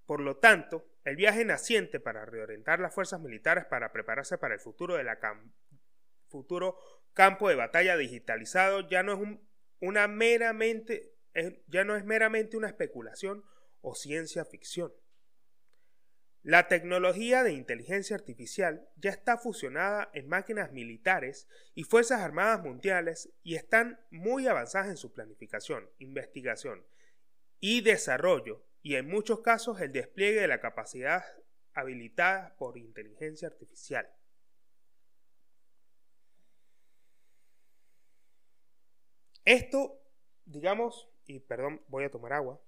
Por 0.05 0.21
lo 0.21 0.37
tanto, 0.37 0.85
el 1.05 1.17
viaje 1.17 1.47
naciente 1.47 2.01
para 2.01 2.27
reorientar 2.27 2.81
las 2.81 2.95
fuerzas 2.95 3.23
militares 3.23 3.65
para 3.65 3.93
prepararse 3.93 4.37
para 4.37 4.53
el 4.53 4.61
futuro 4.61 4.97
de 4.97 5.05
la 5.05 5.19
futuro 6.29 6.77
campo 7.15 7.49
de 7.49 7.55
batalla 7.55 7.97
digitalizado 7.97 8.87
ya 8.87 9.03
no 9.03 9.15
es 9.15 9.39
una 9.81 10.07
meramente 10.07 11.15
ya 11.67 11.85
no 11.85 11.97
es 11.97 12.05
meramente 12.05 12.59
una 12.59 12.69
especulación 12.69 13.43
o 13.81 13.95
ciencia 13.95 14.45
ficción. 14.45 14.93
La 16.49 16.67
tecnología 16.67 17.43
de 17.43 17.53
inteligencia 17.53 18.17
artificial 18.17 18.89
ya 18.97 19.11
está 19.11 19.37
fusionada 19.37 20.09
en 20.15 20.31
máquinas 20.31 20.73
militares 20.73 21.47
y 21.75 21.83
Fuerzas 21.85 22.23
Armadas 22.23 22.63
mundiales 22.63 23.31
y 23.43 23.57
están 23.57 24.01
muy 24.11 24.47
avanzadas 24.47 24.89
en 24.89 24.97
su 24.97 25.13
planificación, 25.13 25.91
investigación 25.99 26.87
y 27.61 27.83
desarrollo 27.83 28.65
y 28.81 28.95
en 28.95 29.09
muchos 29.09 29.43
casos 29.43 29.79
el 29.83 29.93
despliegue 29.93 30.41
de 30.41 30.49
la 30.49 30.59
capacidad 30.59 31.23
habilitada 31.75 32.57
por 32.57 32.79
inteligencia 32.79 33.49
artificial. 33.49 34.09
Esto, 39.45 40.01
digamos, 40.47 41.11
y 41.27 41.41
perdón, 41.41 41.85
voy 41.89 42.05
a 42.05 42.11
tomar 42.11 42.33
agua. 42.33 42.59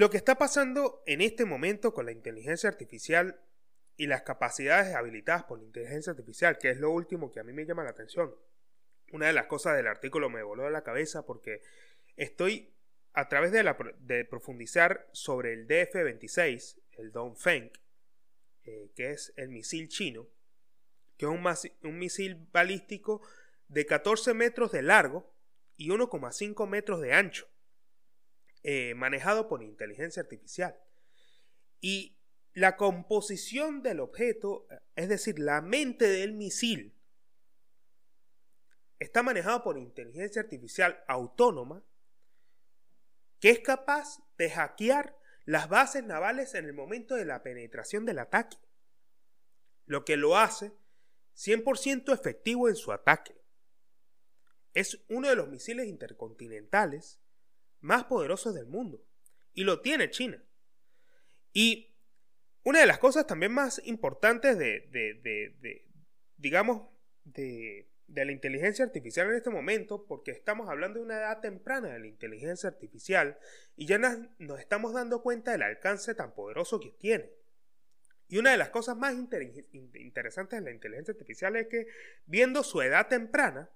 Lo 0.00 0.08
que 0.08 0.16
está 0.16 0.36
pasando 0.36 1.02
en 1.04 1.20
este 1.20 1.44
momento 1.44 1.92
con 1.92 2.06
la 2.06 2.12
inteligencia 2.12 2.70
artificial 2.70 3.38
y 3.98 4.06
las 4.06 4.22
capacidades 4.22 4.94
habilitadas 4.94 5.44
por 5.44 5.58
la 5.58 5.66
inteligencia 5.66 6.12
artificial, 6.12 6.56
que 6.56 6.70
es 6.70 6.78
lo 6.78 6.90
último 6.90 7.30
que 7.30 7.38
a 7.38 7.44
mí 7.44 7.52
me 7.52 7.66
llama 7.66 7.84
la 7.84 7.90
atención. 7.90 8.34
Una 9.12 9.26
de 9.26 9.34
las 9.34 9.44
cosas 9.44 9.76
del 9.76 9.86
artículo 9.86 10.30
me 10.30 10.42
voló 10.42 10.64
de 10.64 10.70
la 10.70 10.82
cabeza 10.82 11.26
porque 11.26 11.60
estoy 12.16 12.72
a 13.12 13.28
través 13.28 13.52
de, 13.52 13.62
la, 13.62 13.76
profundizar 14.30 15.06
sobre 15.12 15.52
el 15.52 15.68
DF-26, 15.68 16.80
el 16.92 17.12
Dongfeng, 17.12 17.70
eh, 18.64 18.92
que 18.96 19.10
es 19.10 19.34
el 19.36 19.50
misil 19.50 19.90
chino, 19.90 20.30
que 21.18 21.26
es 21.26 21.68
un 21.82 21.98
misil 21.98 22.48
balístico 22.50 23.20
de 23.68 23.84
14 23.84 24.32
metros 24.32 24.72
de 24.72 24.80
largo 24.80 25.30
y 25.76 25.90
1,5 25.90 26.66
metros 26.66 27.02
de 27.02 27.12
ancho. 27.12 27.50
Eh, 28.62 28.94
manejado 28.94 29.48
por 29.48 29.62
inteligencia 29.62 30.22
artificial. 30.22 30.78
Y 31.80 32.18
la 32.52 32.76
composición 32.76 33.82
del 33.82 34.00
objeto, 34.00 34.66
es 34.96 35.08
decir, 35.08 35.38
la 35.38 35.62
mente 35.62 36.06
del 36.06 36.34
misil, 36.34 36.94
está 38.98 39.22
manejado 39.22 39.62
por 39.62 39.78
inteligencia 39.78 40.42
artificial 40.42 41.02
autónoma 41.08 41.82
que 43.38 43.48
es 43.48 43.60
capaz 43.60 44.18
de 44.36 44.50
hackear 44.50 45.16
las 45.46 45.70
bases 45.70 46.04
navales 46.04 46.54
en 46.54 46.66
el 46.66 46.74
momento 46.74 47.14
de 47.14 47.24
la 47.24 47.42
penetración 47.42 48.04
del 48.04 48.18
ataque, 48.18 48.58
lo 49.86 50.04
que 50.04 50.18
lo 50.18 50.36
hace 50.36 50.72
100% 51.34 52.12
efectivo 52.12 52.68
en 52.68 52.76
su 52.76 52.92
ataque. 52.92 53.40
Es 54.74 55.02
uno 55.08 55.28
de 55.28 55.36
los 55.36 55.48
misiles 55.48 55.86
intercontinentales 55.86 57.19
más 57.80 58.04
poderosos 58.04 58.54
del 58.54 58.66
mundo. 58.66 59.02
Y 59.52 59.64
lo 59.64 59.80
tiene 59.80 60.10
China. 60.10 60.42
Y 61.52 61.90
una 62.62 62.80
de 62.80 62.86
las 62.86 62.98
cosas 62.98 63.26
también 63.26 63.52
más 63.52 63.80
importantes 63.84 64.58
de, 64.58 65.84
digamos, 66.36 66.88
de, 67.24 67.88
la 68.08 68.32
inteligencia 68.32 68.84
artificial 68.84 69.28
en 69.28 69.36
este 69.36 69.50
momento, 69.50 70.04
porque 70.06 70.30
estamos 70.32 70.68
hablando 70.68 70.98
de 70.98 71.04
una 71.06 71.18
edad 71.18 71.40
temprana 71.40 71.88
de 71.88 72.00
la 72.00 72.06
inteligencia 72.06 72.68
artificial 72.68 73.38
y 73.76 73.86
ya 73.86 73.98
nos 73.98 74.58
estamos 74.60 74.92
dando 74.92 75.22
cuenta 75.22 75.52
del 75.52 75.62
alcance 75.62 76.14
tan 76.14 76.34
poderoso 76.34 76.80
que 76.80 76.90
tiene. 76.90 77.30
Y 78.28 78.38
una 78.38 78.52
de 78.52 78.58
las 78.58 78.70
cosas 78.70 78.96
más 78.96 79.14
interesantes 79.14 80.58
de 80.58 80.64
la 80.64 80.70
inteligencia 80.70 81.12
artificial 81.12 81.56
es 81.56 81.66
que, 81.66 81.86
viendo 82.26 82.62
su 82.62 82.80
edad 82.82 83.08
temprana, 83.08 83.70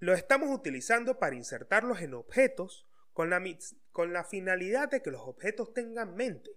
lo 0.00 0.14
estamos 0.14 0.50
utilizando 0.50 1.18
para 1.18 1.36
insertarlos 1.36 2.00
en 2.00 2.14
objetos 2.14 2.89
con 3.20 3.28
la, 3.28 3.44
con 3.92 4.14
la 4.14 4.24
finalidad 4.24 4.88
de 4.88 5.02
que 5.02 5.10
los 5.10 5.20
objetos 5.20 5.74
tengan 5.74 6.14
mente. 6.14 6.52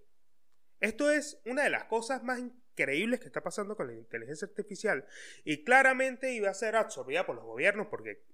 Esto 0.80 1.10
es 1.10 1.38
una 1.44 1.64
de 1.64 1.68
las 1.68 1.84
cosas 1.84 2.22
más 2.22 2.38
increíbles 2.38 3.20
que 3.20 3.26
está 3.26 3.42
pasando 3.42 3.76
con 3.76 3.86
la 3.86 3.92
inteligencia 3.92 4.48
artificial 4.48 5.06
y 5.44 5.62
claramente 5.62 6.32
iba 6.32 6.48
a 6.48 6.54
ser 6.54 6.74
absorbida 6.74 7.26
por 7.26 7.36
los 7.36 7.44
gobiernos 7.44 7.88
porque 7.88 8.24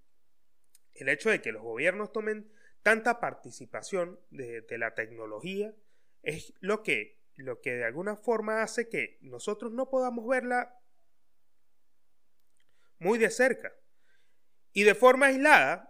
el 0.95 1.09
hecho 1.09 1.29
de 1.29 1.43
que 1.43 1.51
los 1.51 1.63
gobiernos 1.63 2.13
tomen 2.13 2.53
tanta 2.85 3.19
participación 3.19 4.21
de, 4.31 4.65
la 4.79 4.95
tecnología 4.95 5.75
es 6.23 6.55
lo 6.61 6.85
que, 6.85 7.19
lo 7.35 7.61
que 7.61 7.73
de 7.73 7.85
alguna 7.85 8.15
forma 8.15 8.63
hace 8.63 8.89
que 8.89 9.19
nosotros 9.23 9.73
no 9.73 9.91
podamos 9.91 10.25
verla 10.29 10.81
muy 13.01 13.19
de 13.19 13.31
cerca. 13.31 13.75
Y 14.73 14.85
de 14.85 14.95
forma 14.95 15.27
aislada, 15.27 15.90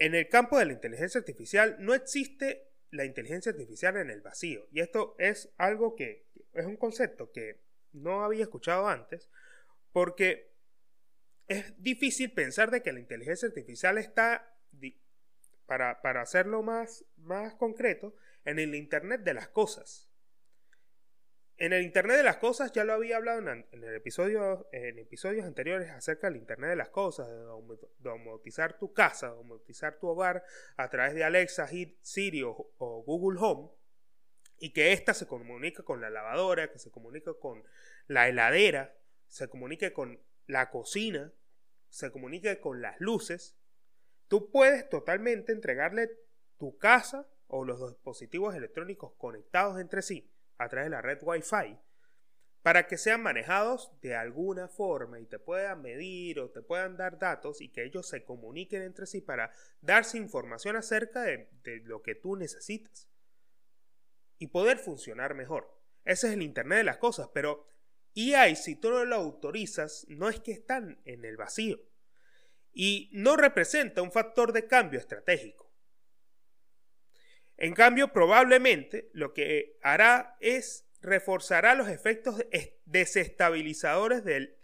en 0.00 0.14
el 0.14 0.28
campo 0.28 0.58
de 0.58 0.64
la 0.64 0.72
inteligencia 0.72 1.18
artificial 1.18 1.76
no 1.78 1.94
existe 1.94 2.70
la 2.90 3.04
inteligencia 3.04 3.52
artificial 3.52 3.98
en 3.98 4.10
el 4.10 4.22
vacío. 4.22 4.66
Y 4.72 4.80
esto 4.80 5.14
es 5.18 5.52
algo 5.58 5.94
que 5.94 6.26
es 6.54 6.66
un 6.66 6.76
concepto 6.76 7.30
que 7.30 7.60
no 7.92 8.24
había 8.24 8.44
escuchado 8.44 8.88
antes, 8.88 9.28
porque 9.92 10.54
es 11.46 11.80
difícil 11.82 12.32
pensar 12.32 12.70
de 12.70 12.82
que 12.82 12.92
la 12.92 13.00
inteligencia 13.00 13.46
artificial 13.46 13.98
está, 13.98 14.56
para, 15.66 16.00
para 16.00 16.22
hacerlo 16.22 16.62
más, 16.62 17.04
más 17.18 17.54
concreto, 17.54 18.14
en 18.46 18.58
el 18.58 18.74
Internet 18.74 19.20
de 19.22 19.34
las 19.34 19.48
cosas. 19.48 20.09
En 21.60 21.74
el 21.74 21.82
Internet 21.82 22.16
de 22.16 22.22
las 22.22 22.38
Cosas 22.38 22.72
ya 22.72 22.84
lo 22.84 22.94
había 22.94 23.18
hablado 23.18 23.38
en, 23.40 23.66
episodios 23.94 24.64
anteriores 25.44 25.90
acerca 25.90 26.26
del 26.26 26.38
Internet 26.38 26.70
de 26.70 26.76
las 26.76 26.88
Cosas, 26.88 27.28
de 27.28 27.34
domotizar 27.98 28.78
tu 28.78 28.94
casa, 28.94 29.28
domotizar 29.28 29.98
tu 29.98 30.08
hogar 30.08 30.42
a 30.78 30.88
través 30.88 31.14
de 31.14 31.22
Alexa, 31.22 31.68
Siri 32.00 32.42
o, 32.44 32.54
Google 32.78 33.38
Home, 33.42 33.68
y 34.56 34.72
que 34.72 34.94
ésta 34.94 35.12
se 35.12 35.26
comunique 35.26 35.82
con 35.82 36.00
la 36.00 36.08
lavadora, 36.08 36.72
que 36.72 36.78
se 36.78 36.90
comunique 36.90 37.32
con 37.38 37.62
la 38.06 38.26
heladera, 38.26 38.96
se 39.26 39.48
comunique 39.48 39.92
con 39.92 40.18
la 40.46 40.70
cocina, 40.70 41.30
se 41.90 42.10
comunique 42.10 42.58
con 42.58 42.80
las 42.80 42.98
luces. 43.00 43.54
Tú 44.28 44.50
puedes 44.50 44.88
totalmente 44.88 45.52
entregarle 45.52 46.08
tu 46.56 46.78
casa 46.78 47.28
o 47.48 47.66
los 47.66 47.86
dispositivos 47.86 48.54
electrónicos 48.54 49.12
conectados 49.18 49.78
entre 49.78 50.00
sí 50.00 50.32
a 50.60 50.68
través 50.68 50.86
de 50.86 50.90
la 50.90 51.02
red 51.02 51.18
Wi-Fi 51.22 51.78
para 52.62 52.86
que 52.86 52.98
sean 52.98 53.22
manejados 53.22 53.90
de 54.02 54.14
alguna 54.14 54.68
forma 54.68 55.18
y 55.18 55.26
te 55.26 55.38
puedan 55.38 55.80
medir 55.80 56.40
o 56.40 56.50
te 56.50 56.60
puedan 56.60 56.96
dar 56.96 57.18
datos 57.18 57.62
y 57.62 57.70
que 57.70 57.84
ellos 57.84 58.06
se 58.06 58.24
comuniquen 58.24 58.82
entre 58.82 59.06
sí 59.06 59.22
para 59.22 59.52
darse 59.80 60.18
información 60.18 60.76
acerca 60.76 61.22
de, 61.22 61.48
lo 61.84 62.02
que 62.02 62.14
tú 62.14 62.36
necesitas 62.36 63.08
y 64.38 64.48
poder 64.48 64.78
funcionar 64.78 65.34
mejor. 65.34 65.74
Ese 66.04 66.28
es 66.28 66.34
el 66.34 66.42
Internet 66.42 66.78
de 66.78 66.84
las 66.84 66.98
cosas, 66.98 67.30
pero 67.32 67.66
EI, 68.14 68.56
si 68.56 68.76
tú 68.76 68.90
no 68.90 69.04
lo 69.04 69.16
autorizas, 69.16 70.06
no 70.08 70.28
es 70.28 70.40
que 70.40 70.52
están 70.52 71.00
en 71.04 71.24
el 71.24 71.36
vacío. 71.36 71.78
Y 72.72 73.10
no 73.12 73.36
representa 73.36 74.02
un 74.02 74.12
factor 74.12 74.52
de 74.52 74.66
cambio 74.66 74.98
estratégico. 74.98 75.69
En 77.60 77.74
cambio, 77.74 78.08
probablemente 78.08 79.10
lo 79.12 79.34
que 79.34 79.78
hará 79.82 80.38
es 80.40 80.86
reforzará 81.02 81.74
los 81.74 81.88
efectos 81.88 82.42
desestabilizadores 82.86 84.24
del 84.24 84.56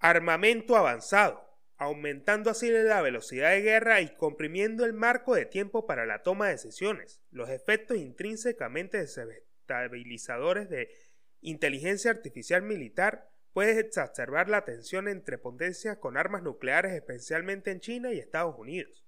armamento 0.00 0.76
avanzado, 0.76 1.40
aumentando 1.76 2.50
así 2.50 2.68
la 2.68 3.00
velocidad 3.00 3.50
de 3.50 3.62
guerra 3.62 4.00
y 4.00 4.08
comprimiendo 4.16 4.84
el 4.84 4.92
marco 4.92 5.36
de 5.36 5.46
tiempo 5.46 5.86
para 5.86 6.04
la 6.04 6.24
toma 6.24 6.46
de 6.46 6.52
decisiones. 6.54 7.22
Los 7.30 7.48
efectos 7.48 7.96
intrínsecamente 7.96 8.98
desestabilizadores 8.98 10.68
de 10.68 10.88
inteligencia 11.42 12.10
artificial 12.10 12.62
militar 12.62 13.30
pueden 13.52 13.78
exacerbar 13.78 14.48
la 14.48 14.64
tensión 14.64 15.06
entre 15.06 15.38
potencias 15.38 15.98
con 15.98 16.16
armas 16.16 16.42
nucleares, 16.42 16.92
especialmente 16.92 17.70
en 17.70 17.78
China 17.78 18.12
y 18.12 18.18
Estados 18.18 18.56
Unidos, 18.58 19.03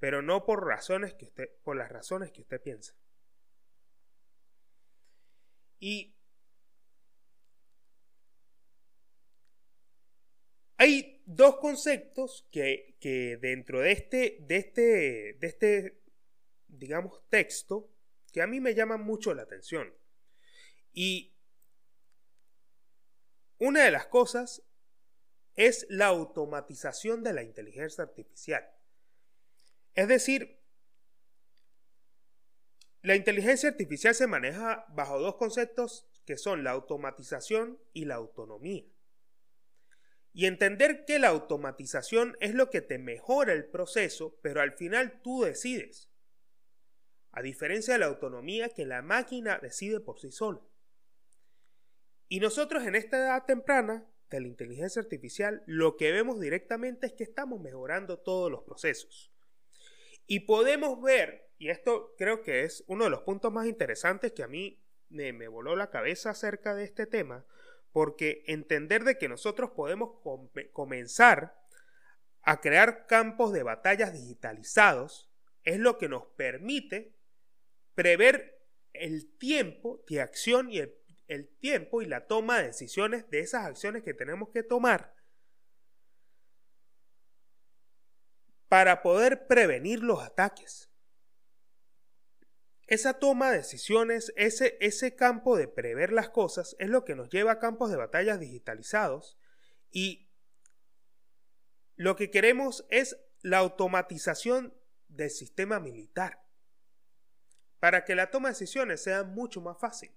pero 0.00 0.22
no 0.22 0.44
por 0.44 0.66
razones 0.66 1.14
que 1.14 1.26
usted, 1.26 1.50
por 1.62 1.76
las 1.76 1.92
razones 1.92 2.32
que 2.32 2.40
usted 2.40 2.60
piensa. 2.60 2.96
Y 5.78 6.16
hay 10.78 11.22
dos 11.26 11.58
conceptos 11.58 12.48
que, 12.50 12.96
dentro 13.40 13.80
de 13.80 13.92
este, 13.92 14.38
de 14.40 14.56
este, 14.56 14.80
de 15.38 15.46
este, 15.46 16.02
digamos, 16.66 17.22
texto, 17.28 17.90
que 18.32 18.40
a 18.40 18.46
mí 18.46 18.60
me 18.60 18.74
llaman 18.74 19.02
mucho 19.02 19.34
la 19.34 19.42
atención. 19.42 19.94
Y 20.92 21.36
una 23.58 23.84
de 23.84 23.90
las 23.90 24.06
cosas 24.06 24.62
es 25.56 25.86
la 25.90 26.06
automatización 26.06 27.22
de 27.22 27.34
la 27.34 27.42
inteligencia 27.42 28.04
artificial. 28.04 28.79
Es 30.00 30.08
decir, 30.08 30.58
la 33.02 33.16
inteligencia 33.16 33.68
artificial 33.68 34.14
se 34.14 34.26
maneja 34.26 34.86
bajo 34.94 35.18
dos 35.18 35.36
conceptos 35.36 36.08
que 36.24 36.38
son 36.38 36.64
la 36.64 36.70
automatización 36.70 37.78
y 37.92 38.06
la 38.06 38.14
autonomía. 38.14 38.86
Y 40.32 40.46
entender 40.46 41.04
que 41.04 41.18
la 41.18 41.28
automatización 41.28 42.34
es 42.40 42.54
lo 42.54 42.70
que 42.70 42.80
te 42.80 42.96
mejora 42.96 43.52
el 43.52 43.66
proceso, 43.66 44.38
pero 44.40 44.62
al 44.62 44.72
final 44.72 45.20
tú 45.20 45.42
decides. 45.42 46.08
A 47.32 47.42
diferencia 47.42 47.92
de 47.92 48.00
la 48.00 48.06
autonomía 48.06 48.70
que 48.70 48.86
la 48.86 49.02
máquina 49.02 49.58
decide 49.58 50.00
por 50.00 50.18
sí 50.18 50.32
sola. 50.32 50.62
Y 52.26 52.40
nosotros 52.40 52.86
en 52.86 52.94
esta 52.94 53.18
edad 53.18 53.44
temprana 53.44 54.10
de 54.30 54.40
la 54.40 54.48
inteligencia 54.48 55.02
artificial 55.02 55.62
lo 55.66 55.98
que 55.98 56.10
vemos 56.10 56.40
directamente 56.40 57.06
es 57.06 57.12
que 57.12 57.24
estamos 57.24 57.60
mejorando 57.60 58.18
todos 58.18 58.50
los 58.50 58.62
procesos. 58.62 59.30
Y 60.32 60.38
podemos 60.38 61.02
ver 61.02 61.50
y 61.58 61.70
esto 61.70 62.14
creo 62.16 62.40
que 62.40 62.62
es 62.62 62.84
uno 62.86 63.02
de 63.02 63.10
los 63.10 63.22
puntos 63.22 63.52
más 63.52 63.66
interesantes 63.66 64.30
que 64.30 64.44
a 64.44 64.48
mí 64.48 64.80
me, 65.08 65.48
voló 65.48 65.74
la 65.74 65.90
cabeza 65.90 66.30
acerca 66.30 66.76
de 66.76 66.84
este 66.84 67.04
tema, 67.04 67.44
porque 67.90 68.44
entender 68.46 69.02
de 69.02 69.18
que 69.18 69.28
nosotros 69.28 69.72
podemos 69.72 70.20
comenzar 70.72 71.60
a 72.42 72.60
crear 72.60 73.08
campos 73.08 73.52
de 73.52 73.64
batallas 73.64 74.12
digitalizados 74.12 75.32
es 75.64 75.80
lo 75.80 75.98
que 75.98 76.08
nos 76.08 76.26
permite 76.36 77.16
prever 77.96 78.62
el 78.92 79.36
tiempo 79.36 80.04
de 80.08 80.20
acción 80.20 80.70
y 80.70 80.78
el, 80.78 80.94
el 81.26 81.48
tiempo 81.58 82.02
y 82.02 82.06
la 82.06 82.28
toma 82.28 82.60
de 82.60 82.68
decisiones 82.68 83.28
de 83.30 83.40
esas 83.40 83.66
acciones 83.66 84.04
que 84.04 84.14
tenemos 84.14 84.50
que 84.50 84.62
tomar 84.62 85.12
para 88.70 89.02
poder 89.02 89.48
prevenir 89.48 90.02
los 90.02 90.22
ataques 90.22 90.90
esa 92.90 93.18
toma 93.20 93.52
de 93.52 93.58
decisiones, 93.58 94.32
ese, 94.34 95.14
campo 95.14 95.56
de 95.56 95.68
prever 95.68 96.12
las 96.12 96.28
cosas, 96.28 96.74
es 96.80 96.88
lo 96.88 97.04
que 97.04 97.14
nos 97.14 97.30
lleva 97.30 97.52
a 97.52 97.60
campos 97.60 97.88
de 97.88 97.96
batallas 97.96 98.40
digitalizados 98.40 99.38
y 99.92 100.28
lo 101.94 102.16
que 102.16 102.32
queremos 102.32 102.84
es 102.90 103.16
la 103.42 103.58
automatización 103.58 104.74
del 105.06 105.30
sistema 105.30 105.78
militar 105.78 106.42
para 107.78 108.04
que 108.04 108.16
la 108.16 108.32
toma 108.32 108.48
de 108.48 108.54
decisiones 108.54 109.04
sea 109.04 109.22
mucho 109.22 109.60
más 109.60 109.78
fácil. 109.78 110.10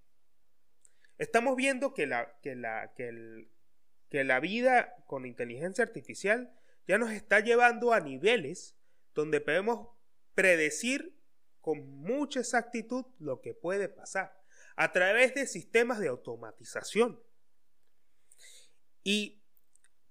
Estamos 1.16 1.54
viendo 1.54 1.94
que 1.94 2.08
la 2.08 2.34
vida 4.40 4.96
con 5.06 5.26
inteligencia 5.26 5.84
artificial 5.84 6.52
ya 6.86 6.98
nos 6.98 7.10
está 7.12 7.40
llevando 7.40 7.92
a 7.92 8.00
niveles 8.00 8.76
donde 9.14 9.40
podemos 9.40 9.88
predecir 10.34 11.16
con 11.60 11.78
mucha 11.88 12.40
exactitud 12.40 13.06
lo 13.18 13.40
que 13.40 13.54
puede 13.54 13.88
pasar 13.88 14.38
a 14.76 14.92
través 14.92 15.34
de 15.34 15.46
sistemas 15.46 16.00
de 16.00 16.08
automatización. 16.08 17.22
Y 19.02 19.42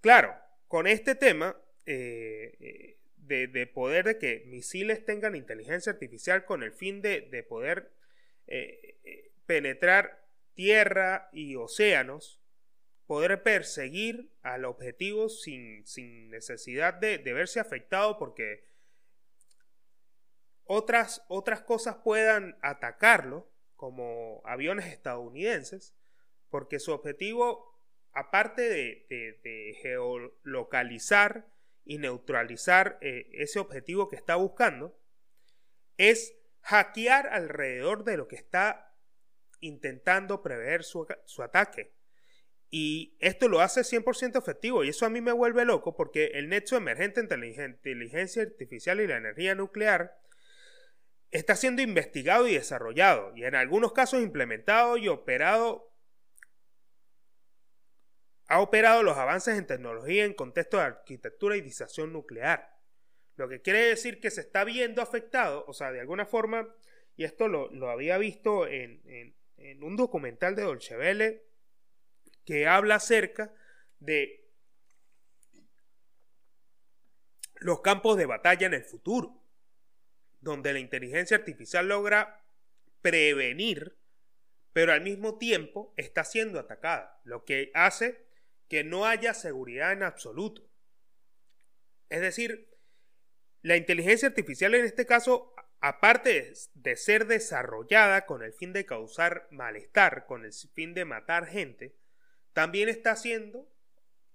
claro, 0.01 0.35
con 0.67 0.87
este 0.87 1.15
tema 1.15 1.57
eh, 1.85 2.55
eh, 2.59 2.97
de, 3.17 3.67
poder 3.67 4.05
de 4.05 4.17
que 4.17 4.43
misiles 4.47 5.05
tengan 5.05 5.35
inteligencia 5.35 5.91
artificial 5.91 6.45
con 6.45 6.63
el 6.63 6.71
fin 6.71 7.01
de, 7.01 7.45
poder 7.47 7.91
eh, 8.47 9.31
penetrar 9.45 10.25
tierra 10.53 11.29
y 11.33 11.55
océanos, 11.55 12.42
poder 13.07 13.43
perseguir 13.43 14.31
al 14.41 14.65
objetivo 14.65 15.29
sin, 15.29 15.83
necesidad 16.29 16.93
de, 16.93 17.17
de 17.17 17.33
verse 17.33 17.59
afectado 17.59 18.17
porque 18.17 18.63
otras, 20.65 21.23
otras 21.27 21.61
cosas 21.61 21.97
puedan 21.97 22.57
atacarlo, 22.61 23.51
como 23.75 24.41
aviones 24.45 24.85
estadounidenses, 24.85 25.93
porque 26.49 26.79
su 26.79 26.93
objetivo, 26.93 27.77
aparte 28.13 28.61
de, 28.61 29.77
geolocalizar 29.81 31.47
y 31.83 31.97
neutralizar 31.97 32.97
eh, 33.01 33.29
ese 33.33 33.59
objetivo 33.59 34.07
que 34.07 34.15
está 34.15 34.35
buscando, 34.35 34.97
es 35.97 36.33
hackear 36.61 37.27
alrededor 37.27 38.05
de 38.05 38.15
lo 38.15 38.27
que 38.27 38.37
está 38.37 38.95
intentando 39.59 40.41
prever 40.41 40.83
su, 40.83 41.05
su 41.25 41.43
ataque. 41.43 41.93
Y 42.75 43.15
esto 43.19 43.49
lo 43.49 43.61
hace 43.61 43.81
100% 43.81 44.35
efectivo 44.35 44.83
y 44.83 44.89
eso 44.89 45.05
a 45.05 45.09
mí 45.11 45.21
me 45.21 45.31
vuelve 45.31 45.63
loco 45.63 45.95
porque 45.95 46.31
el 46.33 46.49
nexo 46.49 46.75
emergente 46.75 47.19
entre 47.19 47.37
la 47.37 47.45
inteligencia 47.45 48.41
artificial 48.41 48.99
y 48.99 49.05
la 49.05 49.17
energía 49.17 49.53
nuclear 49.53 50.17
está 51.29 51.55
siendo 51.55 51.83
investigado 51.83 52.47
y 52.47 52.55
desarrollado, 52.55 53.31
y 53.35 53.43
en 53.43 53.53
algunos 53.53 53.93
casos 53.93 54.23
implementado 54.23 54.97
y 54.97 55.07
operado. 55.07 55.93
Ha 58.47 58.59
operado 58.59 59.03
los 59.03 59.17
avances 59.17 59.55
en 59.55 59.67
tecnología 59.67 60.25
en 60.25 60.33
contexto 60.33 60.77
de 60.77 60.83
arquitectura 60.83 61.55
y 61.55 61.61
disación 61.61 62.11
nuclear. 62.11 62.75
Lo 63.35 63.47
que 63.49 63.61
quiere 63.61 63.85
decir 63.85 64.19
que 64.19 64.31
se 64.31 64.41
está 64.41 64.63
viendo 64.63 65.03
afectado, 65.03 65.63
o 65.67 65.73
sea, 65.73 65.91
de 65.91 65.99
alguna 65.99 66.25
forma, 66.25 66.75
y 67.15 67.23
esto 67.23 67.47
lo, 67.47 67.69
había 67.91 68.17
visto 68.17 68.65
en, 68.65 69.03
en, 69.57 69.83
un 69.83 69.95
documental 69.95 70.55
de 70.55 70.63
Dolce 70.63 70.95
Vele 70.95 71.52
que 72.45 72.67
habla 72.67 72.95
acerca 72.95 73.53
de 73.99 74.49
los 77.55 77.81
campos 77.81 78.17
de 78.17 78.25
batalla 78.25 78.67
en 78.67 78.73
el 78.73 78.83
futuro 78.83 79.43
donde 80.43 80.73
la 80.73 80.79
inteligencia 80.79 81.37
artificial 81.37 81.87
logra 81.87 82.43
prevenir, 83.01 83.97
pero 84.73 84.91
al 84.91 85.01
mismo 85.01 85.37
tiempo 85.37 85.93
está 85.97 86.23
siendo 86.25 86.59
atacada, 86.59 87.21
lo 87.23 87.45
que 87.45 87.71
hace 87.73 88.25
que 88.67 88.83
no 88.83 89.05
haya 89.05 89.33
seguridad 89.33 89.93
en 89.93 90.03
absoluto. 90.03 90.69
Es 92.09 92.21
decir, 92.21 92.69
la 93.61 93.77
inteligencia 93.77 94.27
artificial 94.27 94.75
en 94.75 94.85
este 94.85 95.05
caso, 95.05 95.53
aparte 95.79 96.53
de 96.73 96.95
ser 96.95 97.25
desarrollada 97.25 98.25
con 98.25 98.43
el 98.43 98.53
fin 98.53 98.73
de 98.73 98.85
causar 98.85 99.47
malestar, 99.51 100.25
con 100.25 100.43
el 100.43 100.51
fin 100.53 100.93
de 100.93 101.05
matar 101.05 101.47
gente, 101.47 101.95
también 102.53 102.89
está 102.89 103.15
siendo 103.15 103.67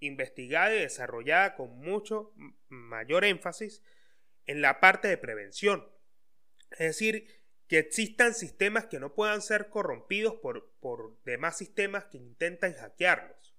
investigada 0.00 0.74
y 0.74 0.80
desarrollada 0.80 1.54
con 1.54 1.78
mucho 1.78 2.32
mayor 2.68 3.24
énfasis 3.24 3.82
en 4.46 4.62
la 4.62 4.80
parte 4.80 5.08
de 5.08 5.18
prevención, 5.18 5.88
es 6.72 6.78
decir, 6.78 7.26
que 7.68 7.78
existan 7.78 8.34
sistemas 8.34 8.86
que 8.86 8.98
no 8.98 9.14
puedan 9.14 9.42
ser 9.42 9.68
corrompidos 9.68 10.36
por, 10.36 10.70
por 10.80 11.22
demás 11.24 11.58
sistemas 11.58 12.06
que 12.06 12.16
intentan 12.16 12.74
hackearlos. 12.74 13.54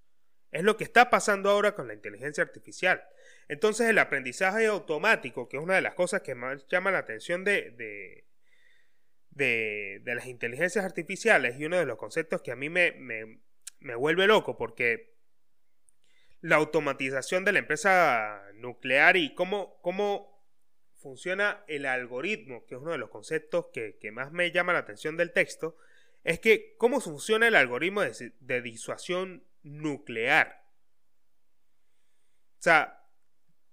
Es 0.51 0.63
lo 0.63 0.77
que 0.77 0.83
está 0.83 1.11
pasando 1.11 1.51
ahora 1.51 1.75
con 1.75 1.87
la 1.87 1.93
inteligencia 1.93 2.43
artificial. 2.43 3.03
Entonces 3.47 3.87
el 3.87 3.99
aprendizaje 3.99 4.65
automático, 4.65 5.47
que 5.47 5.57
es 5.57 5.63
una 5.63 5.75
de 5.75 5.81
las 5.81 5.93
cosas 5.93 6.21
que 6.21 6.33
más 6.33 6.65
llama 6.67 6.89
la 6.89 6.99
atención 6.99 7.43
de, 7.43 8.25
de, 9.29 10.01
las 10.05 10.25
inteligencias 10.25 10.83
artificiales 10.83 11.59
y 11.59 11.65
uno 11.65 11.77
de 11.77 11.85
los 11.85 11.97
conceptos 11.97 12.41
que 12.41 12.51
a 12.51 12.55
mí 12.55 12.69
me, 12.69 13.39
vuelve 13.95 14.27
loco 14.27 14.57
porque 14.57 15.15
la 16.41 16.57
automatización 16.57 17.45
de 17.45 17.53
la 17.53 17.59
empresa 17.59 18.43
nuclear 18.55 19.17
y 19.17 19.33
cómo, 19.33 19.79
cómo 19.81 20.39
funciona 20.95 21.63
el 21.67 21.85
algoritmo, 21.85 22.65
que 22.65 22.75
es 22.75 22.81
uno 22.81 22.91
de 22.91 22.97
los 22.97 23.09
conceptos 23.09 23.67
que, 23.73 24.11
más 24.11 24.31
me 24.31 24.51
llama 24.51 24.73
la 24.73 24.79
atención 24.79 25.17
del 25.17 25.31
texto, 25.31 25.77
es 26.23 26.39
que 26.39 26.75
cómo 26.77 26.99
funciona 26.99 27.47
el 27.47 27.55
algoritmo 27.55 28.01
de, 28.01 28.61
disuasión 28.61 29.43
nuclear. 29.63 30.63
O 32.59 32.61
sea, 32.61 33.05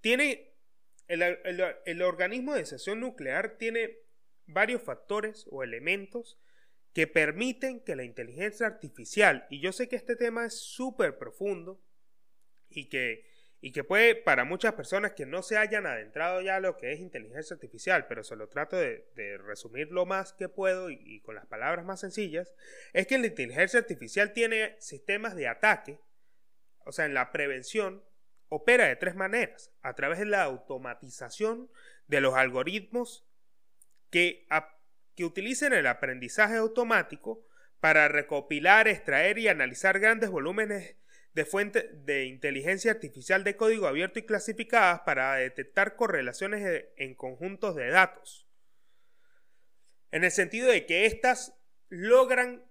tiene 0.01 0.55
el, 1.09 1.23
el 1.85 2.03
organismo 2.03 2.55
de 2.55 2.61
disuasión 2.61 3.01
nuclear 3.01 3.57
tiene 3.59 3.99
varios 4.47 4.83
factores 4.83 5.47
o 5.51 5.65
elementos 5.65 6.39
que 6.97 7.07
permiten 7.07 7.81
que 7.81 7.95
la 7.95 8.05
inteligencia 8.05 8.67
artificial, 8.67 9.47
y 9.51 9.61
yo 9.61 9.71
sé 9.71 9.87
que 9.87 9.97
este 9.97 10.17
tema 10.17 10.47
es 10.47 10.55
súper 10.59 11.19
profundo 11.19 11.79
y 12.71 12.89
que, 12.89 13.27
y 13.61 13.73
que 13.73 13.85
puede 13.85 14.15
para 14.15 14.47
muchas 14.47 14.73
personas 14.73 15.13
que 15.13 15.27
no 15.27 15.43
se 15.43 15.59
hayan 15.59 15.85
adentrado 15.85 16.41
ya 16.41 16.57
a 16.57 16.61
lo 16.61 16.79
que 16.79 16.93
es 16.93 17.01
inteligencia 17.01 17.53
artificial, 17.53 18.07
pero 18.07 18.25
se 18.25 18.35
lo 18.35 18.49
trato 18.49 18.79
de, 18.79 19.05
resumir 19.45 19.93
lo 19.93 20.07
más 20.07 20.33
que 20.33 20.49
puedo 20.49 20.89
y, 20.89 20.99
y 21.05 21.21
con 21.21 21.35
las 21.35 21.45
palabras 21.45 21.85
más 21.85 22.01
sencillas, 22.01 22.55
es 22.95 23.07
que 23.07 23.19
la 23.19 23.27
inteligencia 23.27 23.79
artificial 23.79 24.33
tiene 24.33 24.75
sistemas 24.81 25.37
de 25.37 25.49
ataque, 25.49 26.01
o 26.87 26.93
sea, 26.93 27.05
en 27.05 27.13
la 27.13 27.31
prevención, 27.31 28.03
opera 28.49 28.87
de 28.87 28.97
tres 28.97 29.17
maneras, 29.17 29.71
a 29.83 29.95
través 29.95 30.19
de 30.19 30.25
la 30.25 30.45
automatización 30.45 31.71
de 32.07 32.23
los 32.23 32.33
algoritmos 32.37 33.29
que, 34.09 34.47
que 35.17 35.25
utilicen 35.25 35.73
el 35.73 35.87
aprendizaje 35.87 36.57
automático 36.57 37.45
para 37.81 38.07
recopilar, 38.09 38.87
extraer 38.87 39.39
y 39.39 39.49
analizar 39.49 39.99
grandes 39.99 40.31
volúmenes 40.31 40.97
de 41.33 41.45
fuentes 41.45 41.85
de 42.07 42.27
inteligencia 42.27 42.93
artificial 42.93 43.45
de 43.45 43.57
código 43.57 43.87
abierto 43.87 44.19
y 44.19 44.27
clasificadas 44.27 45.01
para 45.01 45.35
detectar 45.35 45.97
correlaciones 45.97 46.87
en 46.97 47.15
conjuntos 47.15 47.75
de 47.77 47.89
datos. 47.89 48.47
En 50.11 50.25
el 50.25 50.31
sentido 50.31 50.71
de 50.71 50.87
que 50.87 51.07
éstas 51.07 51.55
logran 51.89 52.65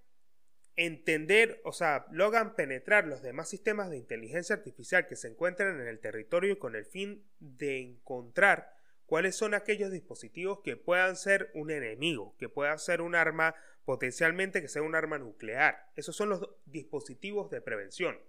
entender, 0.76 1.62
o 1.64 1.72
sea, 1.72 2.06
logran 2.12 2.56
penetrar 2.56 3.08
los 3.08 3.22
demás 3.22 3.50
sistemas 3.50 3.90
de 3.90 3.98
inteligencia 3.98 4.56
artificial 4.56 5.08
que 5.08 5.16
se 5.16 5.28
encuentran 5.28 5.80
en 5.80 5.88
el 5.88 6.00
territorio 6.00 6.60
con 6.60 6.76
el 6.76 6.86
fin 6.86 7.26
de 7.40 7.80
encontrar 7.80 8.74
cuáles 9.06 9.36
son 9.36 9.54
aquellos 9.54 9.92
dispositivos 9.92 10.60
que 10.64 10.78
puedan 10.78 11.16
ser 11.16 11.52
un 11.54 11.72
enemigo, 11.72 12.36
que 12.38 12.50
puedan 12.50 12.80
ser 12.80 13.02
un 13.02 13.16
arma 13.16 13.56
potencialmente 13.86 14.62
que 14.62 14.68
sea 14.68 14.82
un 14.82 14.96
arma 14.96 15.18
nuclear. 15.18 15.92
Esos 15.96 16.16
son 16.16 16.30
los 16.30 16.50
dispositivos 16.66 17.50
de 17.52 17.62
prevención. 17.62 18.20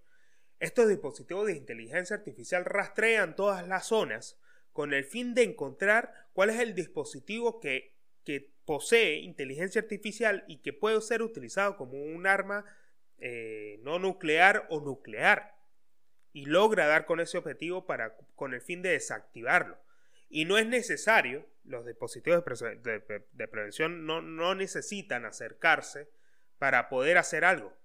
Estos 0.60 0.88
dispositivos 0.88 1.46
de 1.46 1.56
inteligencia 1.56 2.16
artificial 2.16 2.64
rastrean 2.64 3.36
todas 3.36 3.66
las 3.66 3.86
zonas 3.86 4.38
con 4.72 4.92
el 4.92 5.04
fin 5.04 5.34
de 5.34 5.42
encontrar 5.42 6.12
cuál 6.32 6.50
es 6.50 6.60
el 6.60 6.74
dispositivo 6.74 7.60
que, 7.60 7.94
posee 8.66 9.18
inteligencia 9.18 9.80
artificial 9.80 10.44
y 10.48 10.58
que 10.58 10.72
puede 10.72 11.00
ser 11.00 11.22
utilizado 11.22 11.76
como 11.76 12.02
un 12.02 12.26
arma 12.26 12.64
eh, 13.18 13.78
no 13.84 14.00
nuclear 14.00 14.66
o 14.70 14.80
nuclear. 14.80 15.54
Y 16.32 16.46
logra 16.46 16.88
dar 16.88 17.06
con 17.06 17.20
ese 17.20 17.38
objetivo 17.38 17.86
para, 17.86 18.16
con 18.34 18.54
el 18.54 18.60
fin 18.60 18.82
de 18.82 18.90
desactivarlo. 18.90 19.78
Y 20.28 20.44
no 20.44 20.58
es 20.58 20.66
necesario, 20.66 21.46
los 21.64 21.86
dispositivos 21.86 22.44
de, 22.44 23.48
prevención 23.48 24.06
no, 24.06 24.22
no 24.22 24.54
necesitan 24.54 25.24
acercarse 25.24 26.08
para 26.58 26.88
poder 26.88 27.18
hacer 27.18 27.44
algo. 27.44 27.76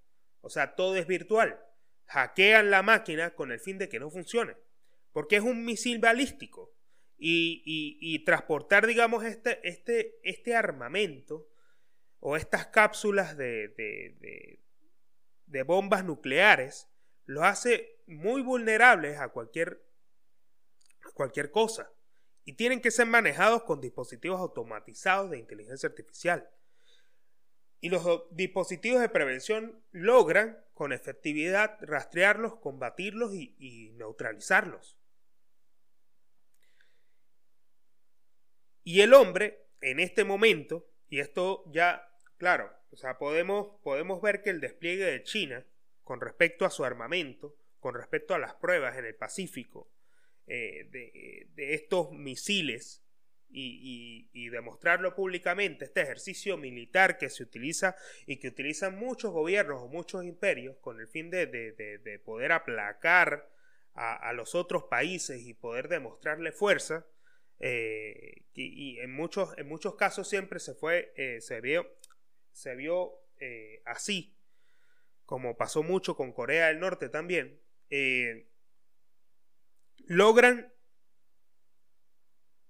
O 0.42 0.50
sea, 0.50 0.76
todo 0.76 0.96
es 0.96 1.08
virtual. 1.08 1.60
Hackean 2.08 2.72
la 2.72 2.84
máquina 2.84 3.36
con 3.36 3.52
el 3.52 3.60
fin 3.60 3.78
de 3.78 3.90
que 3.90 4.00
no 4.00 4.10
funcione. 4.10 4.56
Porque 5.12 5.36
es 5.38 5.44
un 5.44 5.66
misil 5.66 6.00
balístico. 6.00 6.74
Y, 7.24 7.62
y, 8.00 8.26
transportar, 8.26 8.88
digamos, 8.88 9.24
este, 9.24 9.60
este, 9.68 10.20
este 10.24 10.56
armamento 10.56 11.48
o 12.20 12.36
estas 12.36 12.66
cápsulas 12.68 13.38
de, 13.38 13.68
de, 15.46 15.64
bombas 15.64 16.04
nucleares 16.04 16.90
lo 17.26 17.44
hace 17.44 18.02
muy 18.08 18.42
vulnerables 18.42 19.20
a 19.20 19.30
cualquier, 19.30 19.86
a 21.06 21.12
cualquier 21.12 21.52
cosa 21.52 21.92
y 22.46 22.54
tienen 22.54 22.82
que 22.82 22.92
ser 22.92 23.06
manejados 23.06 23.64
con 23.64 23.82
dispositivos 23.82 24.40
automatizados 24.40 25.30
de 25.30 25.38
inteligencia 25.38 25.90
artificial. 25.90 26.50
Y 27.80 27.90
los 27.90 28.06
dispositivos 28.32 29.02
de 29.02 29.10
prevención 29.10 29.84
logran 29.92 30.64
con 30.74 30.94
efectividad 30.94 31.78
rastrearlos, 31.82 32.56
combatirlos 32.58 33.34
y, 33.34 33.92
neutralizarlos. 33.96 34.98
Y 38.84 39.02
el 39.02 39.14
hombre, 39.14 39.68
en 39.82 40.00
este 40.00 40.24
momento, 40.24 40.88
y 41.10 41.20
esto 41.20 41.64
ya, 41.72 42.08
claro, 42.38 42.72
o 42.92 42.98
sea, 42.98 43.18
podemos, 43.18 43.80
podemos 43.84 44.22
ver 44.22 44.42
que 44.42 44.50
el 44.50 44.60
despliegue 44.60 45.06
de 45.06 45.24
China 45.24 45.66
con 46.04 46.22
respecto 46.22 46.66
a 46.66 46.72
su 46.72 46.84
armamento, 46.84 47.56
con 47.80 47.96
respecto 47.96 48.34
a 48.34 48.40
las 48.40 48.56
pruebas 48.56 48.98
en 48.98 49.06
el 49.06 49.16
Pacífico, 49.16 49.90
eh, 50.48 50.88
de, 51.56 51.74
estos 51.74 52.12
misiles 52.12 53.04
y, 53.50 54.50
demostrarlo 54.50 55.16
públicamente, 55.16 55.86
este 55.86 56.02
ejercicio 56.02 56.58
militar 56.58 57.18
que 57.18 57.30
se 57.30 57.44
utiliza 57.44 57.96
y 58.26 58.38
que 58.38 58.50
utilizan 58.50 58.98
muchos 58.98 59.32
gobiernos 59.32 59.82
o 59.82 59.88
muchos 59.88 60.26
imperios 60.26 60.78
con 60.82 61.00
el 61.00 61.08
fin 61.08 61.30
de, 61.30 62.22
poder 62.26 62.52
aplacar 62.52 63.50
a, 63.94 64.34
los 64.34 64.56
otros 64.56 64.84
países 64.86 65.46
y 65.46 65.54
poder 65.54 65.88
demostrarle 65.88 66.52
fuerza. 66.52 67.06
Eh, 67.60 68.44
y, 68.54 69.00
en, 69.00 69.14
muchos, 69.14 69.58
en 69.58 69.68
muchos 69.68 69.96
casos 69.96 70.28
siempre 70.28 70.60
se 70.60 70.74
fue, 70.74 71.14
eh, 71.16 71.40
se 71.40 71.62
vio, 71.62 71.88
se 72.52 72.76
vio 72.76 73.14
así, 73.86 74.38
como 75.26 75.58
pasó 75.58 75.82
mucho 75.82 76.16
con 76.16 76.34
Corea 76.34 76.68
del 76.68 76.80
Norte 76.80 77.10
también 77.10 77.60
logran 80.12 80.74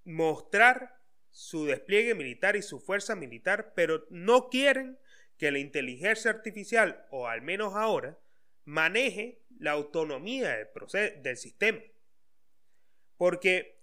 mostrar 0.03 1.01
su 1.31 1.65
despliegue 1.65 2.13
militar 2.13 2.55
y 2.55 2.61
su 2.61 2.79
fuerza 2.79 3.15
militar, 3.15 3.73
pero 3.75 4.05
no 4.11 4.47
quieren 4.49 4.99
que 5.37 5.49
la 5.49 5.57
inteligencia 5.57 6.29
artificial, 6.29 7.03
o 7.09 7.27
al 7.27 7.41
menos 7.41 7.73
ahora, 7.73 8.19
maneje 8.63 9.41
la 9.57 9.71
autonomía 9.71 10.55
del, 10.55 11.23
del 11.23 11.37
sistema. 11.37 11.81
Porque 13.17 13.81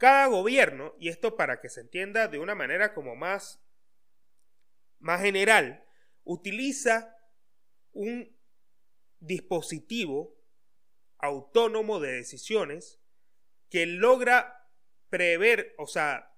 cada 0.00 0.26
gobierno, 0.26 0.96
y 0.98 1.10
esto 1.10 1.36
para 1.36 1.60
que 1.60 1.68
se 1.68 1.82
entienda 1.82 2.26
de 2.26 2.40
una 2.40 2.56
manera 2.56 2.92
como 2.92 3.14
más, 3.14 3.62
más 4.98 5.22
general, 5.22 5.84
utiliza 6.24 7.16
un 7.92 8.36
dispositivo 9.20 10.37
autónomo 11.18 12.00
de 12.00 12.12
decisiones 12.12 13.00
que 13.70 13.86
logra 13.86 14.70
prever, 15.08 15.74
o 15.78 15.86
sea, 15.86 16.34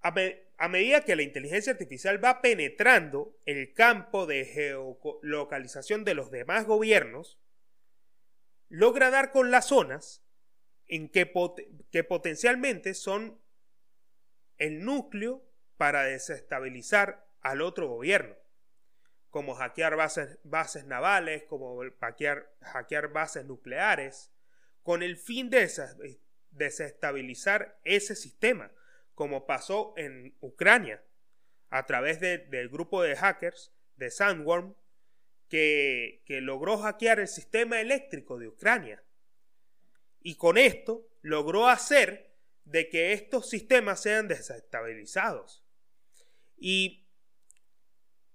a, 0.00 0.68
medida 0.68 1.00
que 1.02 1.16
la 1.16 1.22
inteligencia 1.22 1.72
artificial 1.72 2.22
va 2.24 2.40
penetrando 2.40 3.36
el 3.44 3.72
campo 3.74 4.26
de 4.26 4.44
geolocalización 4.44 6.04
de 6.04 6.14
los 6.14 6.30
demás 6.30 6.66
gobiernos, 6.66 7.38
logra 8.68 9.10
dar 9.10 9.32
con 9.32 9.50
las 9.50 9.68
zonas 9.68 10.24
en 10.86 11.08
que, 11.08 11.32
que 11.90 12.04
potencialmente 12.04 12.94
son 12.94 13.40
el 14.58 14.84
núcleo 14.84 15.44
para 15.76 16.04
desestabilizar 16.04 17.28
al 17.40 17.60
otro 17.60 17.88
gobierno 17.88 18.45
como 19.36 19.54
hackear 19.54 19.96
bases, 19.96 20.38
bases 20.44 20.86
navales, 20.86 21.42
como 21.42 21.78
hackear, 22.00 22.50
hackear 22.62 23.12
bases 23.12 23.44
nucleares, 23.44 24.32
con 24.82 25.02
el 25.02 25.18
fin 25.18 25.50
de 25.50 25.70
desestabilizar 26.52 27.78
ese 27.84 28.16
sistema, 28.16 28.72
como 29.14 29.44
pasó 29.44 29.92
en 29.98 30.34
Ucrania, 30.40 31.04
a 31.68 31.84
través 31.84 32.18
del 32.18 32.70
grupo 32.70 33.02
de 33.02 33.14
hackers 33.14 33.74
de 33.96 34.10
Sandworm, 34.10 34.74
que, 35.50 36.22
que 36.24 36.40
logró 36.40 36.78
hackear 36.78 37.20
el 37.20 37.28
sistema 37.28 37.78
eléctrico 37.82 38.38
de 38.38 38.48
Ucrania. 38.48 39.04
Y 40.22 40.36
con 40.36 40.56
esto 40.56 41.10
logró 41.20 41.68
hacer 41.68 42.32
de 42.64 42.88
que 42.88 43.12
estos 43.12 43.50
sistemas 43.50 44.00
sean 44.00 44.28
desestabilizados. 44.28 45.62
Y 46.56 47.05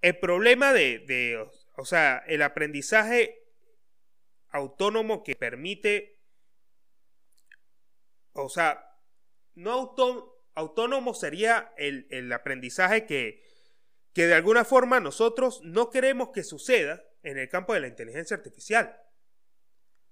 el 0.02 0.18
problema 0.18 0.74
de, 0.74 1.48
o 1.78 1.86
sea, 1.86 2.24
el 2.28 2.42
aprendizaje 2.42 3.44
autónomo 4.50 5.24
que 5.24 5.36
permite, 5.36 6.20
o 8.34 8.50
sea, 8.50 8.98
no, 9.54 9.96
autónomo 10.56 11.14
sería 11.14 11.74
el, 11.78 12.08
el 12.10 12.32
aprendizaje 12.34 13.06
que, 13.06 13.44
que 14.14 14.28
de 14.28 14.34
alguna 14.34 14.66
forma 14.66 15.00
nosotros 15.00 15.62
no 15.64 15.90
queremos 15.90 16.30
que 16.30 16.44
suceda 16.44 17.04
en 17.24 17.38
el 17.38 17.50
campo 17.50 17.74
de 17.74 17.82
la 17.82 17.88
inteligencia 17.88 18.36
artificial. 18.36 18.98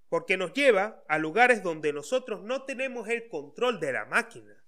Porque 0.07 0.37
nos 0.37 0.53
lleva 0.53 1.03
a 1.07 1.17
lugares 1.17 1.61
donde 1.61 1.93
nosotros 1.93 2.41
no 2.41 2.63
tenemos 2.63 3.09
el 3.09 3.27
control 3.27 3.79
de 3.79 3.93
la 3.93 4.05
máquina. 4.05 4.63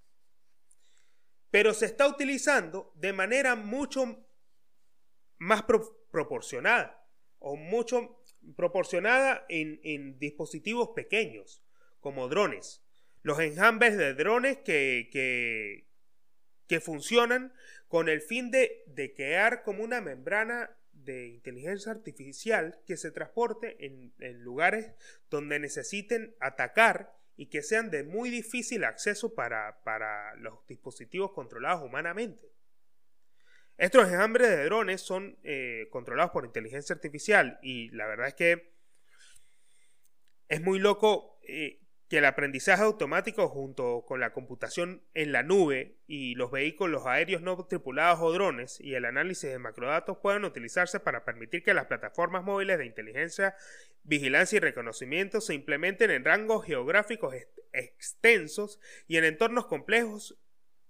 Pero 1.50 1.74
se 1.74 1.86
está 1.86 2.06
utilizando 2.06 2.92
de 2.94 3.12
manera 3.12 3.56
mucho 3.56 4.24
más 5.42 5.64
proporcionada 6.10 7.06
o 7.38 7.56
mucho 7.56 8.22
proporcionada 8.56 9.44
en, 9.48 9.80
en 9.82 10.18
dispositivos 10.18 10.90
pequeños, 10.94 11.62
como 12.00 12.28
drones 12.28 12.82
los 13.22 13.38
enjambres 13.38 13.96
de 13.96 14.14
drones 14.14 14.58
que, 14.58 15.08
que, 15.12 16.80
funcionan 16.80 17.52
con 17.86 18.08
el 18.08 18.22
fin 18.22 18.50
de, 18.50 18.82
de, 18.86 19.12
crear 19.12 19.62
como 19.62 19.84
una 19.84 20.00
membrana 20.00 20.70
de 20.94 21.26
inteligencia 21.26 21.92
artificial 21.92 22.80
que 22.86 22.96
se 22.96 23.10
transporte 23.10 23.76
en, 23.84 24.14
lugares 24.42 24.94
donde 25.28 25.58
necesiten 25.58 26.34
atacar 26.40 27.14
y 27.36 27.46
que 27.46 27.62
sean 27.62 27.90
de 27.90 28.04
muy 28.04 28.30
difícil 28.30 28.84
acceso 28.84 29.34
para, 29.34 29.82
para 29.84 30.34
los 30.36 30.66
dispositivos 30.66 31.32
controlados 31.32 31.82
humanamente. 31.82 32.51
Estos 33.78 34.08
enjambres 34.08 34.48
de 34.48 34.64
drones 34.64 35.00
son 35.00 35.38
eh, 35.42 35.88
controlados 35.90 36.32
por 36.32 36.44
inteligencia 36.44 36.94
artificial 36.94 37.58
y 37.62 37.90
la 37.90 38.06
verdad 38.06 38.28
es 38.28 38.34
que 38.34 38.72
es 40.48 40.60
muy 40.60 40.78
loco 40.78 41.38
eh, 41.42 41.82
que 42.12 42.18
el 42.18 42.26
aprendizaje 42.26 42.82
automático 42.82 43.48
junto 43.48 44.04
con 44.06 44.20
la 44.20 44.34
computación 44.34 45.02
en 45.14 45.32
la 45.32 45.42
nube 45.42 45.96
y 46.06 46.34
los 46.34 46.50
vehículos 46.50 47.06
aéreos 47.06 47.40
no 47.40 47.64
tripulados 47.64 48.20
o 48.20 48.30
drones 48.30 48.78
y 48.80 48.94
el 48.94 49.06
análisis 49.06 49.48
de 49.50 49.58
macrodatos 49.58 50.18
puedan 50.18 50.44
utilizarse 50.44 51.00
para 51.00 51.24
permitir 51.24 51.62
que 51.62 51.72
las 51.72 51.86
plataformas 51.86 52.44
móviles 52.44 52.76
de 52.76 52.84
inteligencia, 52.84 53.56
vigilancia 54.02 54.58
y 54.58 54.60
reconocimiento 54.60 55.40
se 55.40 55.54
implementen 55.54 56.10
en 56.10 56.22
rangos 56.22 56.66
geográficos 56.66 57.34
extensos 57.72 58.78
y 59.08 59.16
en 59.16 59.24
entornos 59.24 59.64
complejos, 59.64 60.38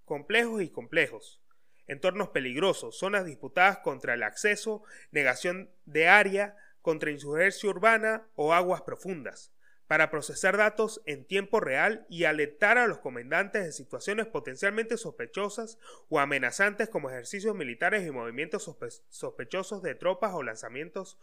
complejos 0.04 0.60
y 0.60 0.70
complejos, 0.70 1.41
entornos 1.86 2.28
peligrosos, 2.28 2.98
zonas 2.98 3.24
disputadas 3.24 3.78
contra 3.78 4.14
el 4.14 4.22
acceso, 4.22 4.82
negación 5.10 5.70
de 5.84 6.08
área, 6.08 6.56
contra 6.80 7.10
insurgencia 7.10 7.70
urbana 7.70 8.26
o 8.34 8.52
aguas 8.52 8.82
profundas 8.82 9.52
para 9.92 10.10
procesar 10.10 10.56
datos 10.56 11.02
en 11.04 11.26
tiempo 11.26 11.60
real 11.60 12.06
y 12.08 12.24
alertar 12.24 12.78
a 12.78 12.86
los 12.86 13.00
comandantes 13.00 13.62
de 13.62 13.72
situaciones 13.72 14.26
potencialmente 14.26 14.96
sospechosas 14.96 15.78
o 16.08 16.18
amenazantes 16.18 16.88
como 16.88 17.10
ejercicios 17.10 17.54
militares 17.54 18.06
y 18.06 18.10
movimientos 18.10 18.74
sospechosos 19.10 19.82
de 19.82 19.94
tropas 19.94 20.32
o 20.32 20.42
lanzamientos, 20.42 21.18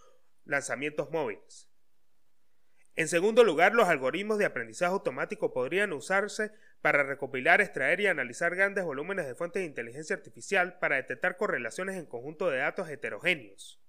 lanzamientos 0.46 1.10
móviles. 1.10 1.68
En 2.96 3.08
segundo 3.08 3.44
lugar, 3.44 3.74
los 3.74 3.88
algoritmos 3.88 4.38
de 4.38 4.46
aprendizaje 4.46 4.92
automático 4.92 5.52
podrían 5.52 5.92
usarse 5.92 6.52
para 6.82 7.04
recopilar, 7.04 7.62
extraer 7.62 8.02
y 8.02 8.08
analizar 8.08 8.56
grandes 8.56 8.84
volúmenes 8.84 9.28
de 9.28 9.36
fuentes 9.36 9.62
de 9.62 9.68
inteligencia 9.68 10.16
artificial 10.16 10.80
para 10.80 10.96
detectar 10.96 11.38
correlaciones 11.38 11.98
en 11.98 12.06
conjunto 12.06 12.50
de 12.50 12.60
datos 12.60 12.90
heterogéneos. 12.90 13.82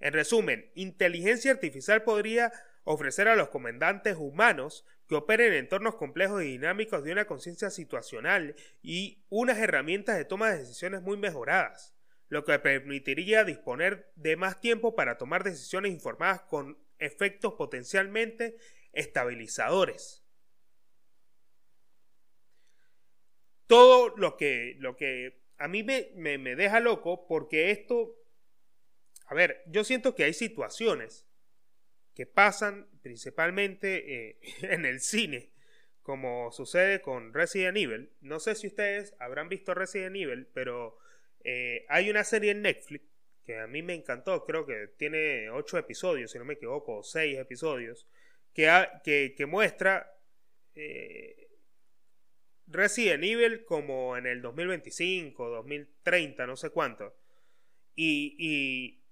En 0.00 0.12
resumen, 0.12 0.70
inteligencia 0.74 1.50
artificial 1.50 2.02
podría 2.04 2.52
ofrecer 2.84 3.28
a 3.28 3.36
los 3.36 3.48
comandantes 3.48 4.16
humanos 4.16 4.86
que 5.08 5.16
operen 5.16 5.52
en 5.52 5.58
entornos 5.58 5.96
complejos 5.96 6.42
y 6.42 6.52
dinámicos 6.52 7.02
de 7.02 7.12
una 7.12 7.26
conciencia 7.26 7.70
situacional 7.70 8.54
y 8.82 9.24
unas 9.28 9.58
herramientas 9.58 10.16
de 10.16 10.24
toma 10.24 10.50
de 10.50 10.58
decisiones 10.58 11.02
muy 11.02 11.16
mejoradas, 11.16 11.94
lo 12.28 12.44
que 12.44 12.58
permitiría 12.58 13.44
disponer 13.44 14.12
de 14.14 14.36
más 14.36 14.60
tiempo 14.60 14.94
para 14.94 15.18
tomar 15.18 15.44
decisiones 15.44 15.92
informadas 15.92 16.42
con 16.42 16.78
efectos 16.98 17.54
potencialmente 17.54 18.56
estabilizadores. 18.92 20.27
Todo 23.68 24.16
lo 24.16 24.36
que, 24.36 24.74
lo 24.80 24.96
que 24.96 25.42
a 25.58 25.68
mí 25.68 25.84
me, 25.84 26.10
me 26.16 26.56
deja 26.56 26.80
loco 26.80 27.28
porque 27.28 27.70
esto, 27.70 28.16
a 29.26 29.34
ver, 29.34 29.62
yo 29.66 29.84
siento 29.84 30.16
que 30.16 30.24
hay 30.24 30.32
situaciones 30.32 31.28
que 32.18 32.26
pasan 32.26 32.88
principalmente 33.00 34.30
eh, 34.30 34.40
en 34.62 34.84
el 34.84 35.00
cine, 35.00 35.52
como 36.02 36.50
sucede 36.50 37.00
con 37.00 37.32
Resident 37.32 37.76
Evil. 37.76 38.10
No 38.20 38.40
sé 38.40 38.56
si 38.56 38.66
ustedes 38.66 39.14
habrán 39.20 39.48
visto 39.48 39.72
Resident 39.72 40.16
Evil, 40.16 40.48
pero 40.52 40.98
eh, 41.44 41.86
hay 41.88 42.10
una 42.10 42.24
serie 42.24 42.50
en 42.50 42.62
Netflix 42.62 43.04
que 43.44 43.56
a 43.56 43.66
mí 43.66 43.82
me 43.82 43.94
encantó, 43.94 44.44
creo 44.44 44.66
que 44.66 44.88
tiene 44.98 45.48
ocho 45.48 45.78
episodios, 45.78 46.32
si 46.32 46.38
no 46.38 46.44
me 46.44 46.54
equivoco, 46.54 47.02
seis 47.02 47.38
episodios, 47.38 48.06
que, 48.52 49.34
que, 49.34 49.46
muestra 49.46 50.12
eh, 50.74 51.47
Resident 52.70 53.24
Evil 53.24 53.64
como 53.64 54.16
en 54.16 54.26
el 54.26 54.42
2025, 54.42 55.48
2030, 55.48 56.46
no 56.46 56.56
sé 56.56 56.70
cuánto. 56.70 57.16
Y, 57.94 59.02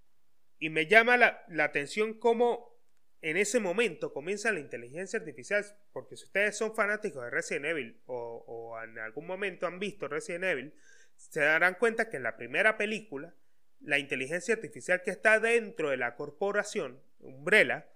y, 0.60 0.70
me 0.70 0.86
llama 0.86 1.16
la, 1.16 1.44
la 1.48 1.64
atención 1.64 2.14
cómo 2.14 2.76
en 3.22 3.36
ese 3.36 3.58
momento 3.58 4.12
comienza 4.12 4.52
la 4.52 4.60
inteligencia 4.60 5.18
artificial, 5.18 5.64
porque 5.92 6.16
si 6.16 6.24
ustedes 6.24 6.56
son 6.56 6.74
fanáticos 6.74 7.24
de 7.24 7.30
Resident 7.30 7.66
Evil 7.66 8.00
o, 8.06 8.78
en 8.84 8.98
algún 8.98 9.26
momento 9.26 9.66
han 9.66 9.78
visto 9.78 10.06
Resident 10.06 10.44
Evil, 10.44 10.74
se 11.16 11.40
darán 11.40 11.74
cuenta 11.74 12.08
que 12.08 12.18
en 12.18 12.22
la 12.22 12.36
primera 12.36 12.76
película, 12.76 13.34
la 13.80 13.98
inteligencia 13.98 14.54
artificial 14.54 15.02
que 15.02 15.10
está 15.10 15.40
dentro 15.40 15.90
de 15.90 15.96
la 15.96 16.14
corporación, 16.14 17.02
Umbrella, 17.18 17.88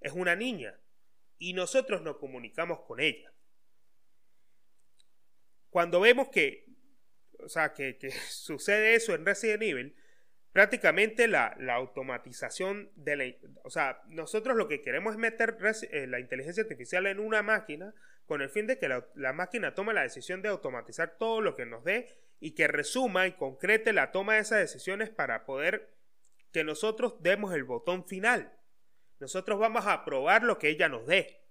es 0.00 0.12
una 0.12 0.34
niña 0.34 0.78
y 1.38 1.52
nosotros 1.52 2.02
nos 2.02 2.16
comunicamos 2.16 2.80
con 2.80 2.98
ella. 2.98 3.32
Cuando 5.72 6.00
vemos 6.00 6.28
que, 6.28 6.66
o 7.38 7.48
sea, 7.48 7.72
que, 7.72 7.96
sucede 8.28 8.94
eso 8.94 9.14
en 9.14 9.24
Resident 9.24 9.62
Evil, 9.62 9.96
prácticamente 10.52 11.26
la, 11.28 11.56
automatización 11.70 12.92
de 12.94 13.16
la... 13.16 13.24
O 13.64 13.70
sea, 13.70 14.02
nosotros 14.06 14.54
lo 14.54 14.68
que 14.68 14.82
queremos 14.82 15.14
es 15.14 15.18
meter 15.18 15.56
eh, 15.90 16.06
la 16.06 16.20
inteligencia 16.20 16.62
artificial 16.62 17.06
en 17.06 17.18
una 17.18 17.42
máquina 17.42 17.94
con 18.26 18.42
el 18.42 18.50
fin 18.50 18.66
de 18.66 18.78
que 18.78 18.88
la, 18.88 19.32
máquina 19.32 19.74
tome 19.74 19.94
la 19.94 20.02
decisión 20.02 20.42
de 20.42 20.50
automatizar 20.50 21.16
todo 21.16 21.40
lo 21.40 21.56
que 21.56 21.64
nos 21.64 21.84
dé 21.84 22.18
y 22.38 22.54
que 22.54 22.68
resuma 22.68 23.26
y 23.26 23.32
concrete 23.32 23.94
la 23.94 24.12
toma 24.12 24.34
de 24.34 24.40
esas 24.40 24.58
decisiones 24.58 25.08
para 25.08 25.46
poder 25.46 25.96
que 26.52 26.64
nosotros 26.64 27.22
demos 27.22 27.54
el 27.54 27.64
botón 27.64 28.06
final. 28.06 28.52
Nosotros 29.20 29.58
vamos 29.58 29.86
a 29.86 30.04
probar 30.04 30.42
lo 30.42 30.58
que 30.58 30.68
ella 30.68 30.90
nos 30.90 31.06
dé. 31.06 31.46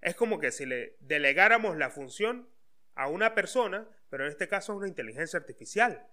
Es 0.00 0.14
como 0.14 0.38
que 0.38 0.50
si 0.50 0.64
le 0.64 0.96
delegáramos 1.00 1.76
la 1.76 1.90
función 1.90 2.48
a 2.94 3.08
una 3.08 3.34
persona, 3.34 3.88
pero 4.08 4.24
en 4.24 4.30
este 4.30 4.48
caso 4.48 4.72
a 4.72 4.76
una 4.76 4.88
inteligencia 4.88 5.38
artificial 5.38 6.06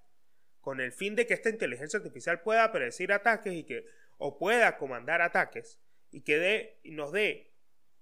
con 0.67 0.81
el 0.81 0.91
fin 0.91 1.15
de 1.15 1.25
que 1.25 1.33
esta 1.33 1.49
inteligencia 1.49 1.95
artificial 1.95 2.41
pueda 2.41 2.69
predecir 2.73 3.13
ataques 3.13 3.53
y 3.53 3.63
que 3.63 3.85
o 4.17 4.37
pueda 4.37 4.77
comandar 4.77 5.21
ataques 5.21 5.79
y 6.11 6.23
que 6.23 6.37
dé, 6.37 6.79
nos 6.83 7.13
dé 7.13 7.53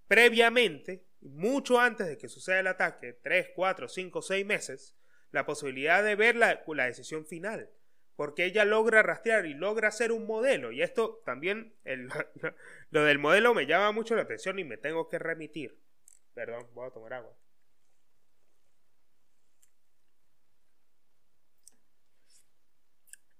previamente, 0.07 1.05
mucho 1.21 1.79
antes 1.79 2.07
de 2.07 2.17
que 2.17 2.27
suceda 2.27 2.61
el 2.61 2.65
ataque, 2.65 3.13
3, 3.21 3.51
4, 3.55 3.87
5, 3.87 4.19
6 4.19 4.45
meses, 4.47 4.95
la 5.29 5.45
posibilidad 5.45 6.03
de 6.03 6.15
ver 6.15 6.35
la, 6.35 6.63
la 6.65 6.85
decisión 6.85 7.27
final. 7.27 7.69
Porque 8.15 8.45
ella 8.45 8.65
logra 8.65 9.03
rastrear 9.03 9.45
y 9.45 9.53
logra 9.53 9.89
hacer 9.89 10.11
un 10.11 10.25
modelo. 10.25 10.71
Y 10.71 10.81
esto 10.81 11.21
también, 11.23 11.75
lo 12.89 13.03
del 13.03 13.19
modelo 13.19 13.53
me 13.53 13.67
llama 13.67 13.91
mucho 13.91 14.15
la 14.15 14.23
atención 14.23 14.57
y 14.57 14.63
me 14.63 14.77
tengo 14.77 15.07
que 15.07 15.19
remitir. 15.19 15.77
Perdón, 16.33 16.65
voy 16.73 16.87
a 16.87 16.91
tomar 16.91 17.13
agua. 17.13 17.35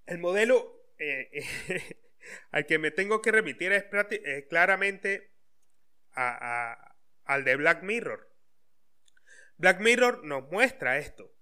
El 0.06 0.20
modelo 0.20 0.86
eh, 0.98 1.30
al 2.52 2.66
que 2.66 2.80
me 2.80 2.92
tengo 2.92 3.22
que 3.22 3.32
remitir 3.32 3.72
es, 3.72 3.86
claramente 4.50 5.32
al 6.14 7.44
de 7.44 7.56
Black 7.56 7.84
Mirror. 7.84 8.32
Black 9.58 9.80
Mirror 9.80 10.24
nos 10.24 10.50
muestra 10.52 10.98
esto. 10.98 11.34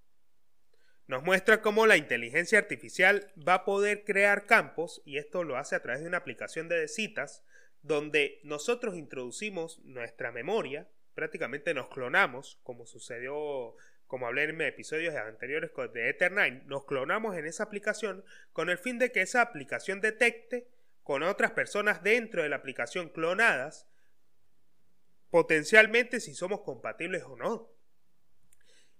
Nos 1.08 1.24
muestra 1.24 1.62
cómo 1.62 1.86
la 1.86 1.98
inteligencia 1.98 2.58
artificial 2.60 3.32
va 3.48 3.56
a 3.56 3.66
poder 3.66 4.06
crear 4.06 4.46
campos, 4.46 5.02
y 5.06 5.18
esto 5.18 5.44
lo 5.44 5.58
hace 5.58 5.76
a 5.76 5.82
través 5.82 6.02
de 6.02 6.08
una 6.08 6.18
aplicación 6.18 6.70
de 6.70 6.88
citas, 6.88 7.44
donde 7.82 8.40
nosotros 8.44 8.96
introducimos 8.96 9.80
nuestra 9.84 10.32
memoria, 10.32 10.90
prácticamente 11.14 11.74
nos 11.74 11.90
clonamos, 11.90 12.60
como 12.64 12.86
sucedió 12.86 13.76
como 14.14 14.28
hablé 14.28 14.44
en 14.44 14.62
episodios 14.62 15.16
anteriores 15.16 15.72
de 15.92 16.16
Ether9, 16.16 16.66
nos 16.66 16.86
clonamos 16.86 17.36
en 17.36 17.48
esa 17.48 17.64
aplicación 17.64 18.24
con 18.52 18.70
el 18.70 18.78
fin 18.78 19.00
de 19.00 19.12
que 19.12 19.24
esa 19.24 19.42
aplicación 19.42 20.02
detecte 20.02 20.68
con 21.02 21.24
otras 21.24 21.54
personas 21.54 22.04
dentro 22.04 22.44
de 22.44 22.50
la 22.50 22.58
aplicación 22.58 23.10
clonadas 23.10 23.90
potencialmente 25.32 26.20
si 26.20 26.36
somos 26.36 26.62
compatibles 26.62 27.24
o 27.24 27.36
no. 27.36 27.74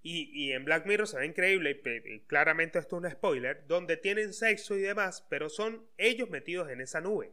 Y, 0.02 0.50
en 0.50 0.64
Black 0.64 0.84
Mirror 0.84 1.06
se 1.06 1.18
ve 1.18 1.26
increíble, 1.26 1.80
y, 2.06 2.20
claramente 2.22 2.80
esto 2.80 2.96
es 2.96 3.04
un 3.04 3.10
spoiler, 3.12 3.68
donde 3.68 3.96
tienen 3.96 4.32
sexo 4.32 4.76
y 4.76 4.80
demás, 4.80 5.24
pero 5.30 5.48
son 5.48 5.88
ellos 5.96 6.28
metidos 6.28 6.68
en 6.70 6.80
esa 6.80 7.00
nube, 7.00 7.32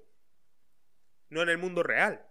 no 1.29 1.41
en 1.41 1.49
el 1.49 1.57
mundo 1.57 1.81
real. 1.81 2.27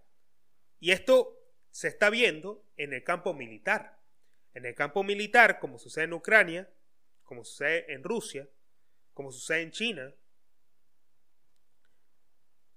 Y 0.79 0.91
esto 0.91 1.45
se 1.71 1.89
está 1.89 2.09
viendo 2.09 2.65
en 2.77 2.93
el 2.93 3.03
campo 3.03 3.33
militar. 3.33 4.00
En 4.53 4.65
el 4.65 4.75
campo 4.75 5.03
militar, 5.03 5.59
como 5.59 5.79
sucede 5.79 6.05
en 6.05 6.13
Ucrania, 6.13 6.69
como 7.23 7.43
sucede 7.43 7.91
en 7.93 8.03
Rusia, 8.03 8.47
como 9.13 9.31
sucede 9.31 9.61
en 9.61 9.71
China, 9.71 10.13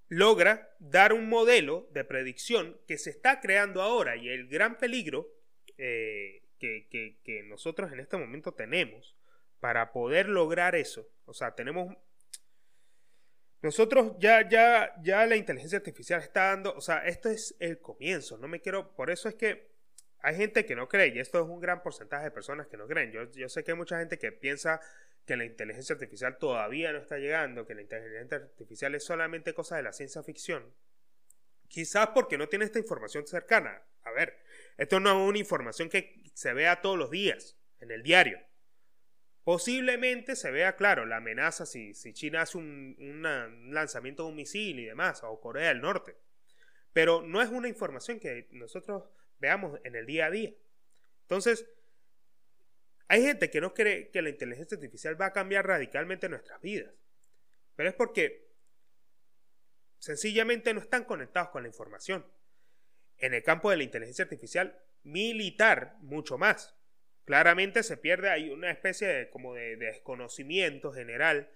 logra 0.09 0.75
dar 0.79 1.13
un 1.13 1.29
modelo 1.29 1.89
de 1.93 2.05
predicción 2.05 2.79
que 2.87 2.99
se 2.99 3.11
está 3.11 3.41
creando 3.41 3.83
ahora. 3.83 4.17
Y 4.17 4.29
el 4.29 4.49
gran 4.49 4.79
peligro 4.79 5.29
eh, 5.77 6.45
que, 6.59 7.19
que, 7.23 7.43
nosotros 7.45 7.93
en 7.93 8.01
este 8.01 8.17
momento 8.17 8.53
tenemos 8.53 9.17
para 9.61 9.93
poder 9.93 10.29
lograr 10.29 10.75
eso, 10.75 11.09
o 11.25 11.35
sea, 11.35 11.55
tenemos... 11.55 11.97
Nosotros 13.61 14.13
ya, 14.19 14.47
ya, 14.47 14.95
ya 15.03 15.25
la 15.25 15.37
inteligencia 15.37 15.79
artificial 15.79 16.21
está 16.21 16.49
dando, 16.49 16.75
o 16.75 16.83
sea, 16.83 17.07
esto 17.07 17.31
es 17.31 17.57
el 17.61 17.81
comienzo, 17.81 18.37
no 18.37 18.47
me 18.47 18.61
quiero, 18.61 18.95
por 18.95 19.11
eso 19.11 19.27
es 19.27 19.37
que 19.37 19.74
hay 20.25 20.37
gente 20.37 20.65
que 20.65 20.75
no 20.75 20.89
cree, 20.89 21.09
y 21.09 21.19
esto 21.19 21.39
es 21.39 21.47
un 21.47 21.61
gran 21.61 21.83
porcentaje 21.83 22.25
de 22.25 22.31
personas 22.31 22.67
que 22.67 22.79
no 22.79 22.87
creen. 22.87 23.13
Yo, 23.13 23.49
sé 23.51 23.63
que 23.63 23.73
hay 23.73 23.77
mucha 23.77 23.99
gente 23.99 24.19
que 24.19 24.33
piensa 24.33 24.81
que 25.27 25.37
la 25.37 25.45
inteligencia 25.45 25.93
artificial 25.93 26.39
todavía 26.39 26.93
no 26.93 26.99
está 26.99 27.19
llegando, 27.19 27.67
que 27.67 27.75
la 27.75 27.83
inteligencia 27.83 28.39
artificial 28.39 28.95
es 28.95 29.05
solamente 29.05 29.53
cosa 29.53 29.77
de 29.77 29.83
la 29.83 29.93
ciencia 29.93 30.23
ficción, 30.23 30.65
quizás 31.69 32.09
porque 32.15 32.39
no 32.39 32.49
tiene 32.49 32.65
esta 32.65 32.79
información 32.79 33.27
cercana. 33.27 33.83
A 34.03 34.13
ver, 34.13 34.39
esto 34.79 34.99
no 34.99 35.11
es 35.11 35.29
una 35.29 35.39
información 35.39 35.91
que 35.91 36.23
se 36.33 36.55
vea 36.55 36.81
todos 36.81 36.99
los 36.99 37.11
días 37.11 37.59
en 37.81 37.91
el 37.91 38.03
diario. 38.03 38.41
Posiblemente 39.45 40.37
se 40.37 40.51
vea, 40.51 40.75
claro, 40.75 41.05
la 41.05 41.19
amenaza 41.19 41.67
si, 41.67 41.93
China 42.15 42.41
hace 42.41 42.57
un 42.57 43.21
lanzamiento 43.73 44.23
de 44.23 44.31
un 44.31 44.37
misil 44.37 44.81
y 44.81 44.87
demás, 44.87 45.23
o 45.23 45.39
Corea 45.39 45.69
del 45.69 45.83
Norte. 45.83 46.17
Pero 46.95 47.21
no 47.21 47.43
es 47.43 47.51
una 47.51 47.69
información 47.69 48.19
que 48.21 48.49
nosotros 48.53 49.05
en 49.47 49.95
el 49.95 50.07
día 50.07 50.27
a 50.27 50.31
día. 50.31 50.53
Entonces, 51.23 51.67
hay 53.09 53.23
gente 53.23 53.51
que 53.51 53.61
no 53.61 53.75
cree 53.75 54.11
que 54.11 54.23
la 54.23 54.31
inteligencia 54.31 54.77
artificial 54.77 55.21
va 55.21 55.27
a 55.27 55.33
cambiar 55.33 55.67
radicalmente 55.67 56.29
nuestras 56.29 56.61
vidas. 56.61 56.93
Pero 57.77 57.89
es 57.89 57.95
porque 57.95 58.49
sencillamente 59.99 60.73
no 60.75 60.81
están 60.81 61.05
conectados 61.05 61.51
con 61.51 61.63
la 61.63 61.69
información. 61.69 62.27
En 63.19 63.35
el 63.35 63.43
campo 63.43 63.71
de 63.71 63.77
la 63.77 63.85
inteligencia 63.85 64.25
artificial 64.25 64.79
militar, 65.03 65.97
mucho 66.01 66.39
más. 66.39 66.75
Claramente 67.25 67.83
se 67.83 67.97
pierde, 67.97 68.31
hay 68.31 68.51
una 68.51 68.71
especie 68.71 69.09
de, 69.09 69.31
como 69.31 69.55
de, 69.55 69.77
desconocimiento 69.77 70.93
general 70.93 71.51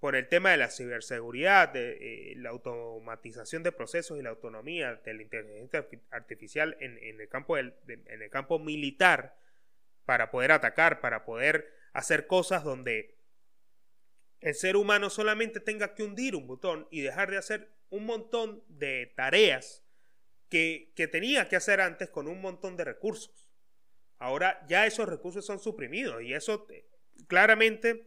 por 0.00 0.16
el 0.16 0.28
tema 0.28 0.50
de 0.50 0.58
la 0.58 0.70
ciberseguridad, 0.70 1.70
de 1.70 2.32
eh, 2.32 2.34
la 2.36 2.50
automatización 2.50 3.62
de 3.62 3.72
procesos 3.72 4.18
y 4.18 4.22
la 4.22 4.30
autonomía 4.30 4.96
de 4.96 5.14
la 5.14 5.22
inteligencia 5.22 5.86
artificial 6.10 6.76
en, 6.80 6.98
el, 7.20 7.28
campo 7.28 7.56
en 7.56 7.72
el 8.06 8.30
campo 8.30 8.58
militar 8.58 9.36
para 10.04 10.30
poder 10.30 10.52
atacar, 10.52 11.00
para 11.00 11.24
poder 11.24 11.72
hacer 11.92 12.26
cosas 12.26 12.64
donde 12.64 13.16
el 14.40 14.54
ser 14.54 14.76
humano 14.76 15.08
solamente 15.08 15.60
tenga 15.60 15.94
que 15.94 16.02
hundir 16.02 16.36
un 16.36 16.46
botón 16.46 16.86
y 16.90 17.00
dejar 17.00 17.30
de 17.30 17.38
hacer 17.38 17.70
un 17.88 18.04
montón 18.04 18.62
de 18.68 19.12
tareas 19.16 19.82
que, 20.50 20.92
tenía 21.10 21.48
que 21.48 21.56
hacer 21.56 21.80
antes 21.80 22.10
con 22.10 22.28
un 22.28 22.40
montón 22.40 22.76
de 22.76 22.84
recursos. 22.84 23.48
Ahora 24.18 24.64
ya 24.68 24.86
esos 24.86 25.08
recursos 25.08 25.44
son 25.44 25.58
suprimidos 25.58 26.22
y 26.22 26.34
eso 26.34 26.66
eh, 26.70 26.86
claramente 27.26 28.06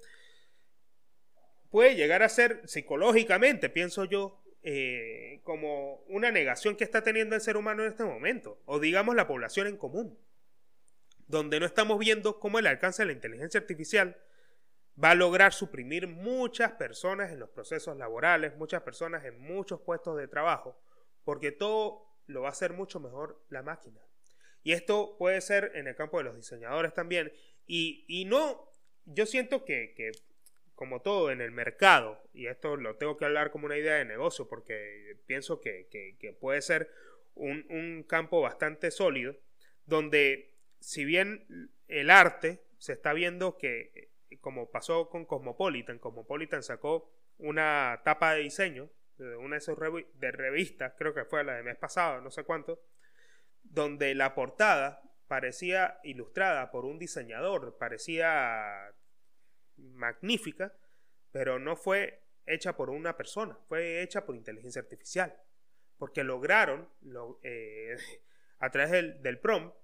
puede 1.69 1.95
llegar 1.95 2.23
a 2.23 2.29
ser 2.29 2.61
psicológicamente, 2.65 3.69
pienso 3.69 4.05
yo, 4.05 4.41
eh, 4.63 5.41
como 5.43 6.01
una 6.07 6.31
negación 6.31 6.75
que 6.75 6.83
está 6.83 7.03
teniendo 7.03 7.35
el 7.35 7.41
ser 7.41 7.57
humano 7.57 7.83
en 7.83 7.89
este 7.89 8.03
momento, 8.03 8.61
o 8.65 8.79
digamos 8.79 9.15
la 9.15 9.27
población 9.27 9.67
en 9.67 9.77
común 9.77 10.17
donde 11.27 11.59
no 11.59 11.65
estamos 11.65 11.99
viendo 11.99 12.39
cómo 12.39 12.59
el 12.59 12.67
alcance 12.67 13.01
de 13.01 13.07
la 13.07 13.13
inteligencia 13.13 13.59
artificial 13.59 14.17
va 15.01 15.11
a 15.11 15.15
lograr 15.15 15.53
suprimir 15.53 16.07
muchas 16.07 16.71
personas 16.73 17.31
en 17.31 17.39
los 17.39 17.49
procesos 17.49 17.97
laborales, 17.97 18.55
muchas 18.55 18.81
personas 18.81 19.23
en 19.25 19.39
muchos 19.39 19.81
puestos 19.81 20.17
de 20.17 20.27
trabajo, 20.27 20.79
porque 21.23 21.51
todo 21.51 22.07
lo 22.25 22.41
va 22.41 22.49
a 22.49 22.51
hacer 22.51 22.73
mucho 22.73 22.99
mejor 22.99 23.43
la 23.49 23.61
máquina. 23.61 24.01
Y 24.63 24.71
esto 24.71 25.15
puede 25.17 25.39
ser 25.41 25.71
en 25.75 25.87
el 25.87 25.95
campo 25.95 26.17
de 26.17 26.23
los 26.23 26.35
diseñadores 26.35 26.93
también. 26.93 27.31
Y, 27.67 28.25
no, 28.27 28.71
yo 29.05 29.25
siento 29.25 29.63
que, 29.65 30.11
como 30.77 31.01
todo 31.01 31.31
en 31.31 31.41
el 31.41 31.49
mercado, 31.49 32.21
y 32.33 32.45
esto 32.45 32.77
lo 32.77 32.97
tengo 32.97 33.17
que 33.17 33.25
hablar 33.25 33.49
como 33.49 33.65
una 33.65 33.77
idea 33.77 33.95
de 33.95 34.05
negocio, 34.05 34.47
porque 34.47 35.17
pienso 35.25 35.59
que, 35.59 36.37
puede 36.39 36.61
ser 36.61 36.91
un, 37.33 37.65
un 37.69 38.03
campo 38.03 38.41
bastante 38.41 38.91
sólido, 38.91 39.35
donde 39.87 40.53
si 40.79 41.03
bien 41.03 41.71
el 41.87 42.11
arte 42.11 42.61
se 42.77 42.93
está 42.93 43.13
viendo 43.13 43.57
que, 43.57 44.11
como 44.39 44.69
pasó 44.69 45.09
con 45.09 45.25
Cosmopolitan, 45.25 45.97
Cosmopolitan 45.97 46.61
sacó 46.61 47.11
una 47.39 48.01
tapa 48.05 48.35
de 48.35 48.41
diseño 48.41 48.91
de 49.17 49.35
una 49.35 49.55
de 49.55 49.61
sus 49.61 49.75
de 50.13 50.31
revistas, 50.31 50.93
creo 50.95 51.11
que 51.11 51.25
fue 51.25 51.43
la 51.43 51.55
de 51.55 51.63
mes 51.63 51.77
pasado, 51.77 52.21
no 52.21 52.29
sé 52.29 52.43
cuánto, 52.43 52.79
donde 53.63 54.13
la 54.13 54.35
portada 54.35 55.01
parecía 55.27 55.99
ilustrada 56.03 56.69
por 56.69 56.85
un 56.85 56.99
diseñador, 56.99 57.79
parecía 57.79 58.93
magnífica, 59.77 60.75
pero 61.31 61.59
no 61.59 61.75
fue 61.75 62.23
hecha 62.45 62.75
por 62.75 62.89
una 62.89 63.15
persona, 63.17 63.57
fue 63.67 64.01
hecha 64.01 64.25
por 64.25 64.35
inteligencia 64.35 64.81
artificial, 64.81 65.35
porque 65.97 66.23
lograron 66.23 66.89
eh, 67.43 67.95
a 68.59 68.69
través 68.69 68.91
del, 68.91 69.21
del 69.21 69.39
prompt 69.39 69.75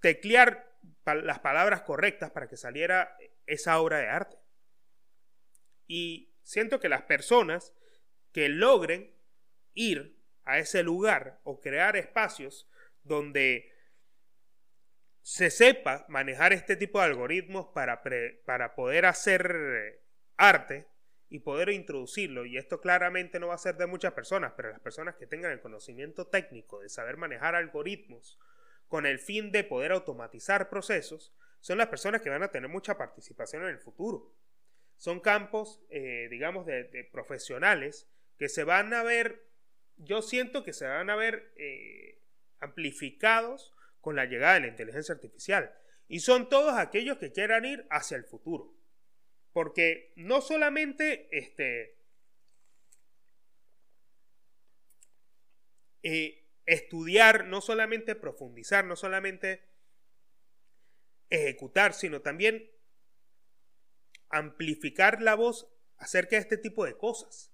teclear 0.00 0.72
las 1.04 1.40
palabras 1.40 1.82
correctas 1.82 2.30
para 2.30 2.48
que 2.48 2.56
saliera 2.56 3.16
esa 3.46 3.80
obra 3.80 3.98
de 3.98 4.08
arte. 4.08 4.36
Y 5.86 6.32
siento 6.42 6.78
que 6.80 6.88
las 6.88 7.02
personas 7.02 7.74
que 8.32 8.48
logren 8.48 9.14
ir 9.74 10.16
a 10.44 10.58
ese 10.58 10.82
lugar 10.82 11.40
o 11.42 11.60
crear 11.60 11.96
espacios 11.96 12.68
donde 13.02 13.72
se 15.26 15.50
sepa 15.50 16.06
manejar 16.08 16.52
este 16.52 16.76
tipo 16.76 17.00
de 17.00 17.06
algoritmos 17.06 17.66
para, 17.74 18.00
para 18.44 18.76
poder 18.76 19.06
hacer 19.06 20.00
arte 20.36 20.86
y 21.28 21.40
poder 21.40 21.70
introducirlo, 21.70 22.46
y 22.46 22.56
esto 22.56 22.80
claramente 22.80 23.40
no 23.40 23.48
va 23.48 23.56
a 23.56 23.58
ser 23.58 23.76
de 23.76 23.88
muchas 23.88 24.12
personas, 24.12 24.52
pero 24.56 24.70
las 24.70 24.78
personas 24.78 25.16
que 25.16 25.26
tengan 25.26 25.50
el 25.50 25.60
conocimiento 25.60 26.28
técnico 26.28 26.78
de 26.78 26.88
saber 26.88 27.16
manejar 27.16 27.56
algoritmos 27.56 28.38
con 28.86 29.04
el 29.04 29.18
fin 29.18 29.50
de 29.50 29.64
poder 29.64 29.90
automatizar 29.90 30.70
procesos, 30.70 31.34
son 31.58 31.78
las 31.78 31.88
personas 31.88 32.22
que 32.22 32.30
van 32.30 32.44
a 32.44 32.52
tener 32.52 32.70
mucha 32.70 32.96
participación 32.96 33.64
en 33.64 33.70
el 33.70 33.80
futuro. 33.80 34.32
Son 34.94 35.18
campos, 35.18 35.82
eh, 35.90 36.28
digamos, 36.30 36.66
de, 36.66 37.08
profesionales 37.10 38.08
que 38.38 38.48
se 38.48 38.62
van 38.62 38.94
a 38.94 39.02
ver, 39.02 39.44
yo 39.96 40.22
siento 40.22 40.62
que 40.62 40.72
se 40.72 40.86
van 40.86 41.10
a 41.10 41.16
ver 41.16 41.52
eh, 41.56 42.20
amplificados 42.60 43.75
con 44.06 44.14
la 44.14 44.26
llegada 44.26 44.54
de 44.54 44.60
la 44.60 44.66
inteligencia 44.68 45.16
artificial. 45.16 45.74
Y 46.06 46.20
son 46.20 46.48
todos 46.48 46.74
aquellos 46.78 47.18
que 47.18 47.32
quieran 47.32 47.64
ir 47.64 47.88
hacia 47.90 48.16
el 48.16 48.22
futuro. 48.22 48.72
Porque 49.52 50.12
no 50.14 50.40
solamente 50.40 51.28
este, 51.36 51.98
eh, 56.04 56.46
estudiar, 56.66 57.46
no 57.46 57.60
solamente 57.60 58.14
profundizar, 58.14 58.84
no 58.84 58.94
solamente 58.94 59.64
ejecutar, 61.28 61.92
sino 61.92 62.20
también 62.22 62.70
amplificar 64.28 65.20
la 65.20 65.34
voz 65.34 65.68
acerca 65.96 66.36
de 66.36 66.42
este 66.42 66.58
tipo 66.58 66.84
de 66.84 66.96
cosas, 66.96 67.52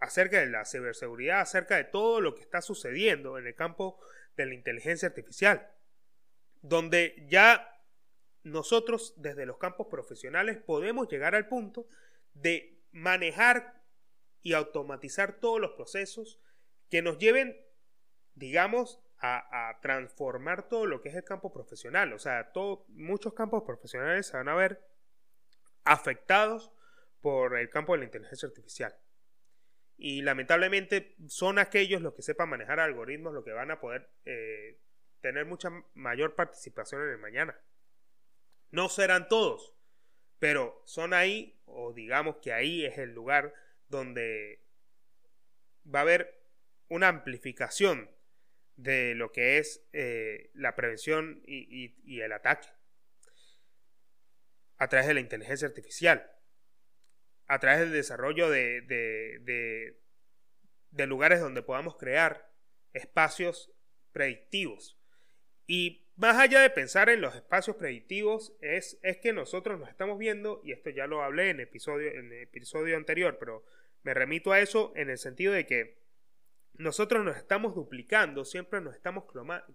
acerca 0.00 0.40
de 0.40 0.46
la 0.46 0.64
ciberseguridad, 0.64 1.42
acerca 1.42 1.76
de 1.76 1.84
todo 1.84 2.22
lo 2.22 2.34
que 2.34 2.40
está 2.40 2.62
sucediendo 2.62 3.36
en 3.36 3.46
el 3.46 3.54
campo 3.54 4.00
de 4.38 4.46
la 4.46 4.54
inteligencia 4.54 5.08
artificial, 5.08 5.70
donde 6.62 7.26
ya 7.28 7.68
nosotros 8.42 9.14
desde 9.16 9.46
los 9.46 9.58
campos 9.58 9.88
profesionales 9.88 10.58
podemos 10.58 11.08
llegar 11.08 11.34
al 11.34 11.46
punto 11.46 11.86
de 12.34 12.80
manejar 12.90 13.82
y 14.40 14.54
automatizar 14.54 15.38
todos 15.38 15.60
los 15.60 15.72
procesos 15.72 16.40
que 16.88 17.02
nos 17.02 17.18
lleven 17.18 17.56
digamos, 18.34 19.00
a, 19.18 19.78
transformar 19.82 20.68
todo 20.68 20.86
lo 20.86 21.00
que 21.00 21.08
es 21.10 21.14
el 21.14 21.24
campo 21.24 21.52
profesional. 21.52 22.12
O 22.12 22.18
sea, 22.18 22.50
todo, 22.52 22.84
muchos 22.88 23.34
campos 23.34 23.62
profesionales 23.64 24.26
se 24.26 24.36
van 24.36 24.48
a 24.48 24.54
ver 24.54 24.84
afectados 25.84 26.72
por 27.20 27.56
el 27.56 27.70
campo 27.70 27.92
de 27.92 28.00
la 28.00 28.04
inteligencia 28.06 28.48
artificial. 28.48 28.96
Y 29.96 30.22
lamentablemente 30.22 31.14
son 31.28 31.60
aquellos 31.60 32.02
los 32.02 32.14
que 32.14 32.22
sepan 32.22 32.48
manejar 32.48 32.80
algoritmos 32.80 33.32
los 33.32 33.44
que 33.44 33.52
van 33.52 33.70
a 33.70 33.78
poder 33.78 34.10
eh, 34.24 34.80
tener 35.22 35.46
mucha 35.46 35.70
mayor 35.94 36.34
participación 36.34 37.02
en 37.02 37.10
el 37.10 37.18
mañana. 37.18 37.58
No 38.70 38.88
serán 38.88 39.28
todos, 39.28 39.74
pero 40.38 40.82
son 40.84 41.14
ahí, 41.14 41.60
o 41.64 41.92
digamos 41.92 42.36
que 42.36 42.52
ahí 42.52 42.84
es 42.84 42.98
el 42.98 43.14
lugar 43.14 43.54
donde 43.88 44.62
va 45.86 46.00
a 46.00 46.02
haber 46.02 46.42
una 46.88 47.08
amplificación 47.08 48.10
de 48.76 49.14
lo 49.14 49.32
que 49.32 49.58
es 49.58 49.86
eh, 49.92 50.50
la 50.54 50.74
prevención 50.74 51.42
y, 51.46 52.20
el 52.20 52.32
ataque 52.32 52.68
a 54.78 54.88
través 54.88 55.06
de 55.06 55.14
la 55.14 55.20
inteligencia 55.20 55.68
artificial, 55.68 56.28
a 57.46 57.60
través 57.60 57.80
del 57.80 57.92
desarrollo 57.92 58.50
de, 58.50 59.96
lugares 61.06 61.40
donde 61.40 61.62
podamos 61.62 61.96
crear 61.96 62.52
espacios 62.92 63.72
predictivos. 64.10 64.98
Y 65.74 66.02
más 66.16 66.36
allá 66.36 66.60
de 66.60 66.68
pensar 66.68 67.08
en 67.08 67.22
los 67.22 67.34
espacios 67.34 67.76
predictivos, 67.76 68.52
es, 68.60 68.98
es 69.02 69.16
que 69.16 69.32
nosotros 69.32 69.80
nos 69.80 69.88
estamos 69.88 70.18
viendo, 70.18 70.60
y 70.62 70.72
esto 70.72 70.90
ya 70.90 71.06
lo 71.06 71.22
hablé 71.22 71.48
en, 71.48 71.60
episodio, 71.60 72.10
en 72.10 72.30
el 72.30 72.42
episodio 72.42 72.94
anterior, 72.94 73.38
pero 73.40 73.64
me 74.02 74.12
remito 74.12 74.52
a 74.52 74.60
eso 74.60 74.92
en 74.96 75.08
el 75.08 75.16
sentido 75.16 75.54
de 75.54 75.64
que 75.64 75.96
nosotros 76.74 77.24
nos 77.24 77.38
estamos 77.38 77.74
duplicando, 77.74 78.44
siempre 78.44 78.82
nos 78.82 78.94
estamos 78.94 79.24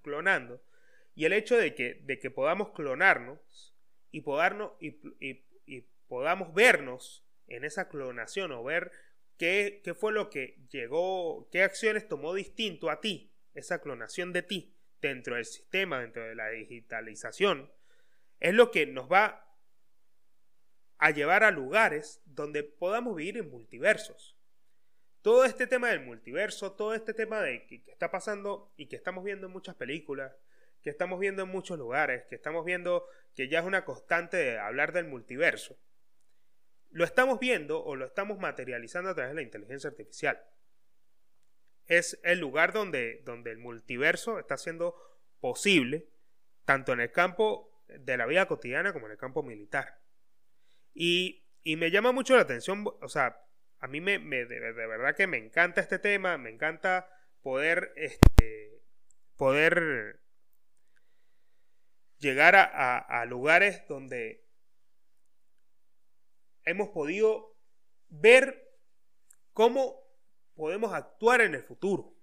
clonando, 0.03 0.61
y 1.15 1.25
el 1.25 1.33
hecho 1.33 1.57
de 1.57 1.73
que, 1.73 1.95
de 2.03 2.19
que 2.19 2.29
podamos 2.29 2.69
clonarnos 2.73 3.73
y, 4.11 4.21
podarnos, 4.21 4.73
y, 4.79 4.99
y, 5.19 5.81
podamos 6.07 6.53
vernos 6.53 7.25
en 7.47 7.65
esa 7.65 7.89
clonación 7.89 8.51
o 8.51 8.63
ver 8.63 8.91
qué, 9.39 9.81
qué 9.83 9.95
fue 9.95 10.13
lo 10.13 10.29
que 10.29 10.59
llegó, 10.69 11.49
qué 11.51 11.63
acciones 11.63 12.07
tomó 12.07 12.35
distinto 12.35 12.91
a 12.91 13.01
ti, 13.01 13.31
esa 13.55 13.81
clonación 13.81 14.31
de 14.31 14.43
ti 14.43 14.76
dentro 15.01 15.35
del 15.35 15.45
sistema, 15.45 15.99
dentro 15.99 16.23
de 16.23 16.35
la 16.35 16.49
digitalización, 16.49 17.71
es 18.39 18.53
lo 18.53 18.71
que 18.71 18.85
nos 18.85 19.11
va 19.11 19.47
a 20.97 21.11
llevar 21.11 21.43
a 21.43 21.51
lugares 21.51 22.21
donde 22.25 22.63
podamos 22.63 23.15
vivir 23.15 23.37
en 23.37 23.49
multiversos. 23.49 24.35
Todo 25.21 25.45
este 25.45 25.67
tema 25.67 25.89
del 25.89 26.01
multiverso, 26.01 26.73
todo 26.73 26.93
este 26.93 27.13
tema 27.13 27.41
de 27.41 27.65
que, 27.65 27.83
está 27.87 28.09
pasando 28.09 28.73
y 28.77 28.87
que 28.87 28.95
estamos 28.95 29.23
viendo 29.23 29.47
en 29.47 29.53
muchas 29.53 29.75
películas, 29.75 30.33
que 30.81 30.89
estamos 30.89 31.19
viendo 31.19 31.43
en 31.43 31.49
muchos 31.49 31.77
lugares, 31.77 32.25
que 32.25 32.35
estamos 32.35 32.63
viendo 32.63 33.07
que 33.35 33.47
ya 33.47 33.59
es 33.59 33.65
una 33.65 33.83
constante 33.83 34.37
de 34.37 34.57
hablar 34.57 34.93
del 34.93 35.05
multiverso, 35.05 35.77
lo 36.91 37.03
estamos 37.03 37.39
viendo 37.39 37.83
o 37.83 37.95
lo 37.95 38.05
estamos 38.05 38.39
materializando 38.39 39.09
a 39.09 39.15
través 39.15 39.31
de 39.31 39.35
la 39.35 39.41
inteligencia 39.41 39.89
artificial. 39.89 40.41
Es 41.87 42.19
el 42.23 42.39
lugar 42.39 42.73
donde, 42.73 43.21
donde 43.25 43.51
el 43.51 43.57
multiverso 43.57 44.39
está 44.39 44.57
siendo 44.57 44.95
posible, 45.39 46.09
tanto 46.65 46.93
en 46.93 46.99
el 46.99 47.11
campo 47.11 47.83
de 47.87 48.17
la 48.17 48.25
vida 48.25 48.47
cotidiana 48.47 48.93
como 48.93 49.05
en 49.05 49.13
el 49.13 49.17
campo 49.17 49.43
militar. 49.43 49.99
Y, 50.93 51.43
me 51.63 51.91
llama 51.91 52.11
mucho 52.11 52.35
la 52.35 52.41
atención, 52.43 52.85
o 53.01 53.09
sea, 53.09 53.41
a 53.79 53.87
mí 53.87 53.99
me, 53.99 54.19
de, 54.19 54.45
verdad 54.47 55.15
que 55.15 55.27
me 55.27 55.37
encanta 55.37 55.81
este 55.81 55.99
tema, 55.99 56.37
me 56.37 56.49
encanta 56.49 57.09
poder, 57.41 57.91
este, 57.97 58.81
poder 59.35 60.21
llegar 62.19 62.55
a, 62.55 63.25
lugares 63.25 63.85
donde 63.87 64.45
hemos 66.63 66.89
podido 66.89 67.55
ver 68.07 68.71
cómo 69.53 70.06
podemos 70.57 70.93
actuar 70.93 71.39
en 71.41 71.55
el 71.55 71.63
futuro. 71.63 72.17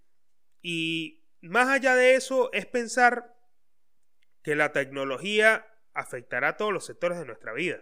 Y 0.61 1.25
más 1.41 1.69
allá 1.69 1.95
de 1.95 2.17
eso 2.17 2.53
es 2.53 2.67
pensar 2.67 3.35
que 4.43 4.57
la 4.57 4.73
tecnología 4.73 5.67
afectará 5.95 6.49
a 6.49 6.57
todos 6.57 6.73
los 6.73 6.85
sectores 6.85 7.19
de 7.19 7.25
nuestra 7.25 7.53
vida. 7.53 7.81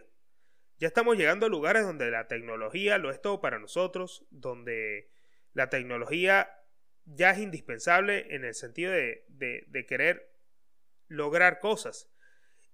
Ya 0.79 0.89
estamos 0.89 1.17
llegando 1.17 1.47
a 1.47 1.49
lugares 1.49 1.85
donde 1.85 2.11
la 2.11 2.29
tecnología 2.29 2.99
lo 2.99 3.11
es 3.11 3.21
todo 3.21 3.41
para 3.41 3.59
nosotros, 3.59 4.27
donde 4.31 5.11
la 5.55 5.71
tecnología 5.71 6.51
ya 7.05 7.31
es 7.31 7.39
indispensable 7.39 8.35
en 8.35 8.45
el 8.45 8.55
sentido 8.55 8.93
de, 8.93 9.87
querer 9.89 10.31
lograr 11.09 11.61
cosas. 11.61 12.11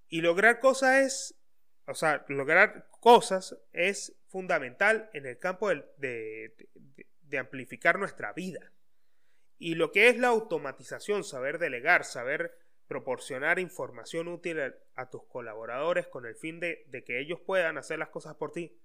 Y 0.09 0.21
lograr 0.21 0.59
cosas 0.61 1.05
es, 1.05 1.41
o 1.87 1.95
sea, 1.95 2.25
lograr 2.29 2.89
cosas 3.01 3.57
es 3.73 4.17
fundamental 4.27 5.11
en 5.13 5.27
el 5.27 5.39
campo 5.39 5.69
de, 5.69 5.85
de 5.97 6.57
amplificar 7.37 7.99
nuestra 7.99 8.33
vida. 8.33 8.73
Y 9.59 9.75
lo 9.75 9.93
que 9.93 10.09
es 10.09 10.17
la 10.17 10.29
automatización, 10.29 11.25
saber 11.25 11.59
delegar, 11.59 12.05
saber 12.05 12.57
proporcionar 12.87 13.59
información 13.59 14.29
útil 14.29 14.59
a, 14.95 15.11
tus 15.11 15.25
colaboradores 15.25 16.07
con 16.09 16.25
el 16.25 16.35
fin 16.35 16.59
de, 16.59 16.87
que 17.05 17.21
ellos 17.21 17.39
puedan 17.41 17.77
hacer 17.77 17.99
las 17.99 18.09
cosas 18.09 18.35
por 18.37 18.53
ti. 18.53 18.81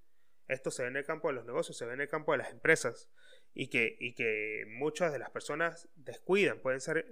Esto 0.48 0.72
se 0.72 0.84
ve 0.84 0.90
en 0.90 0.98
el 0.98 1.06
campo 1.06 1.30
de 1.30 1.36
los 1.36 1.46
negocios, 1.46 1.78
se 1.78 1.86
ve 1.86 1.94
en 1.94 2.02
el 2.02 2.10
campo 2.10 2.34
de 2.34 2.40
las 2.40 2.52
empresas 2.52 3.10
y 3.54 3.70
que, 3.70 3.96
y 4.00 4.14
que 4.14 4.66
muchas 4.68 5.14
de 5.14 5.20
las 5.20 5.30
personas 5.30 5.88
descuidan, 5.96 6.60
pueden 6.60 6.82
ser, 6.82 7.08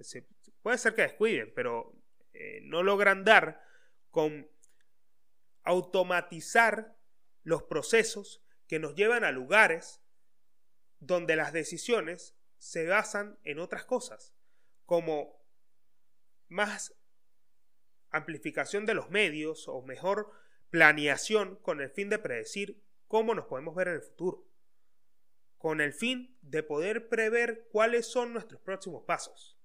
puede 0.62 0.78
ser 0.78 0.94
que 0.94 1.04
descuiden, 1.04 1.54
pero 1.56 1.96
eh, 2.34 2.60
no 2.64 2.84
logran 2.84 3.24
dar 3.24 3.64
con 4.10 4.50
automatizar 5.64 6.98
los 7.44 7.64
procesos 7.64 8.44
que 8.68 8.80
nos 8.80 8.96
llevan 8.96 9.24
a 9.24 9.32
lugares 9.32 10.01
donde 11.02 11.36
las 11.36 11.52
decisiones 11.52 12.38
se 12.58 12.88
basan 12.88 13.38
en 13.44 13.60
otras 13.60 13.84
cosas, 13.84 14.34
como 14.86 15.44
más 16.48 16.96
amplificación 18.12 18.86
de 18.86 18.94
los 18.94 19.10
medios 19.10 19.68
o 19.68 19.82
mejor 19.82 20.32
planeación 20.70 21.56
con 21.58 21.82
el 21.82 21.90
fin 21.90 22.10
de 22.10 22.20
predecir 22.20 22.82
cómo 23.08 23.34
nos 23.34 23.46
podemos 23.46 23.76
ver 23.76 23.90
en 23.90 23.96
el 23.96 24.02
futuro, 24.02 24.46
con 25.58 25.82
el 25.82 25.92
fin 25.92 26.38
de 26.42 26.62
poder 26.62 27.10
prever 27.10 27.68
cuáles 27.72 28.06
son 28.06 28.32
nuestros 28.32 28.62
próximos 28.62 29.04
pasos. 29.04 29.58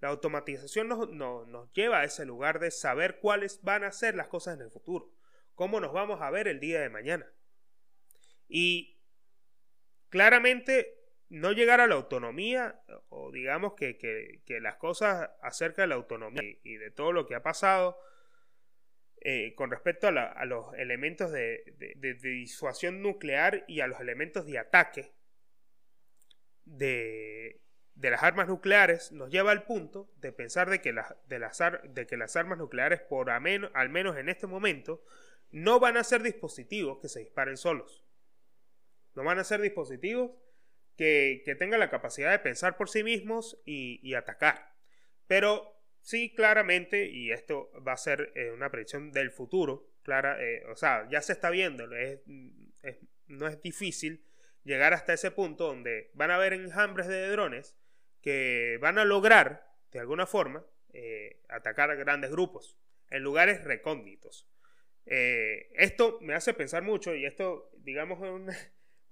La 0.00 0.08
automatización 0.08 0.88
nos, 0.88 1.10
nos, 1.10 1.72
lleva 1.72 2.00
a 2.00 2.04
ese 2.04 2.24
lugar 2.24 2.58
de 2.58 2.70
saber 2.70 3.20
cuáles 3.20 3.62
van 3.62 3.84
a 3.84 3.92
ser 3.92 4.16
las 4.16 4.28
cosas 4.28 4.54
en 4.54 4.62
el 4.62 4.70
futuro, 4.70 5.12
cómo 5.54 5.80
nos 5.80 5.92
vamos 5.92 6.20
a 6.22 6.30
ver 6.30 6.48
el 6.48 6.60
día 6.60 6.80
de 6.80 6.88
mañana. 6.88 7.30
Y 8.48 8.91
claramente 10.12 10.98
no 11.30 11.52
llegar 11.52 11.80
a 11.80 11.86
la 11.86 11.94
autonomía, 11.94 12.78
o 13.08 13.32
digamos 13.32 13.72
que, 13.72 14.42
las 14.60 14.76
cosas 14.76 15.30
acerca 15.40 15.82
de 15.82 15.88
la 15.88 15.94
autonomía 15.94 16.42
y, 16.62 16.76
de 16.76 16.90
todo 16.90 17.12
lo 17.12 17.26
que 17.26 17.34
ha 17.34 17.42
pasado 17.42 17.98
eh, 19.22 19.54
con 19.54 19.70
respecto 19.70 20.08
a, 20.08 20.44
los 20.44 20.74
elementos 20.74 21.32
de, 21.32 21.64
disuasión 22.20 23.00
nuclear 23.00 23.64
y 23.66 23.80
a 23.80 23.86
los 23.86 24.00
elementos 24.00 24.44
de 24.44 24.58
ataque 24.58 25.14
de, 26.66 27.62
las 27.96 28.22
armas 28.22 28.48
nucleares, 28.48 29.12
nos 29.12 29.30
lleva 29.30 29.50
al 29.50 29.64
punto 29.64 30.12
de 30.16 30.30
pensar 30.30 30.68
de 30.68 30.82
que, 30.82 30.92
de 30.92 31.80
de 31.84 32.06
que 32.06 32.16
las 32.18 32.36
armas 32.36 32.58
nucleares, 32.58 33.00
por 33.00 33.30
al 33.30 33.40
menos 33.40 34.16
en 34.18 34.28
este 34.28 34.46
momento, 34.46 35.02
no 35.50 35.80
van 35.80 35.96
a 35.96 36.04
ser 36.04 36.22
dispositivos 36.22 36.98
que 37.00 37.08
se 37.08 37.20
disparen 37.20 37.56
solos. 37.56 38.01
No 39.14 39.24
van 39.24 39.38
a 39.38 39.44
ser 39.44 39.60
dispositivos 39.60 40.30
que, 40.96 41.42
que 41.44 41.54
tengan 41.54 41.80
la 41.80 41.90
capacidad 41.90 42.30
de 42.30 42.38
pensar 42.38 42.76
por 42.76 42.88
sí 42.88 43.02
mismos 43.02 43.60
y, 43.64 44.14
atacar. 44.14 44.74
Pero 45.26 45.80
sí, 46.00 46.34
claramente, 46.34 47.06
y 47.06 47.32
esto 47.32 47.70
va 47.86 47.92
a 47.92 47.96
ser 47.96 48.32
eh, 48.34 48.50
una 48.50 48.70
predicción 48.70 49.12
del 49.12 49.30
futuro, 49.30 49.90
clara, 50.02 50.42
eh, 50.42 50.64
o 50.66 50.76
sea, 50.76 51.08
ya 51.10 51.22
se 51.22 51.32
está 51.32 51.50
viendo, 51.50 51.86
no 53.26 53.48
es 53.48 53.62
difícil 53.62 54.24
llegar 54.64 54.92
hasta 54.92 55.12
ese 55.12 55.30
punto 55.30 55.66
donde 55.66 56.10
van 56.14 56.30
a 56.30 56.36
haber 56.36 56.52
enjambres 56.52 57.08
de 57.08 57.28
drones 57.28 57.76
que 58.20 58.78
van 58.80 58.98
a 58.98 59.04
lograr, 59.04 59.66
de 59.90 60.00
alguna 60.00 60.26
forma, 60.26 60.64
eh, 60.92 61.40
atacar 61.48 61.90
a 61.90 61.94
grandes 61.94 62.30
grupos 62.30 62.78
en 63.10 63.22
lugares 63.22 63.64
recónditos. 63.64 64.48
esto 65.04 66.18
me 66.20 66.34
hace 66.34 66.54
pensar 66.54 66.82
mucho 66.82 67.14
y 67.14 67.24
esto, 67.26 67.70
digamos, 67.78 68.22
es 68.22 68.30
un, 68.30 68.50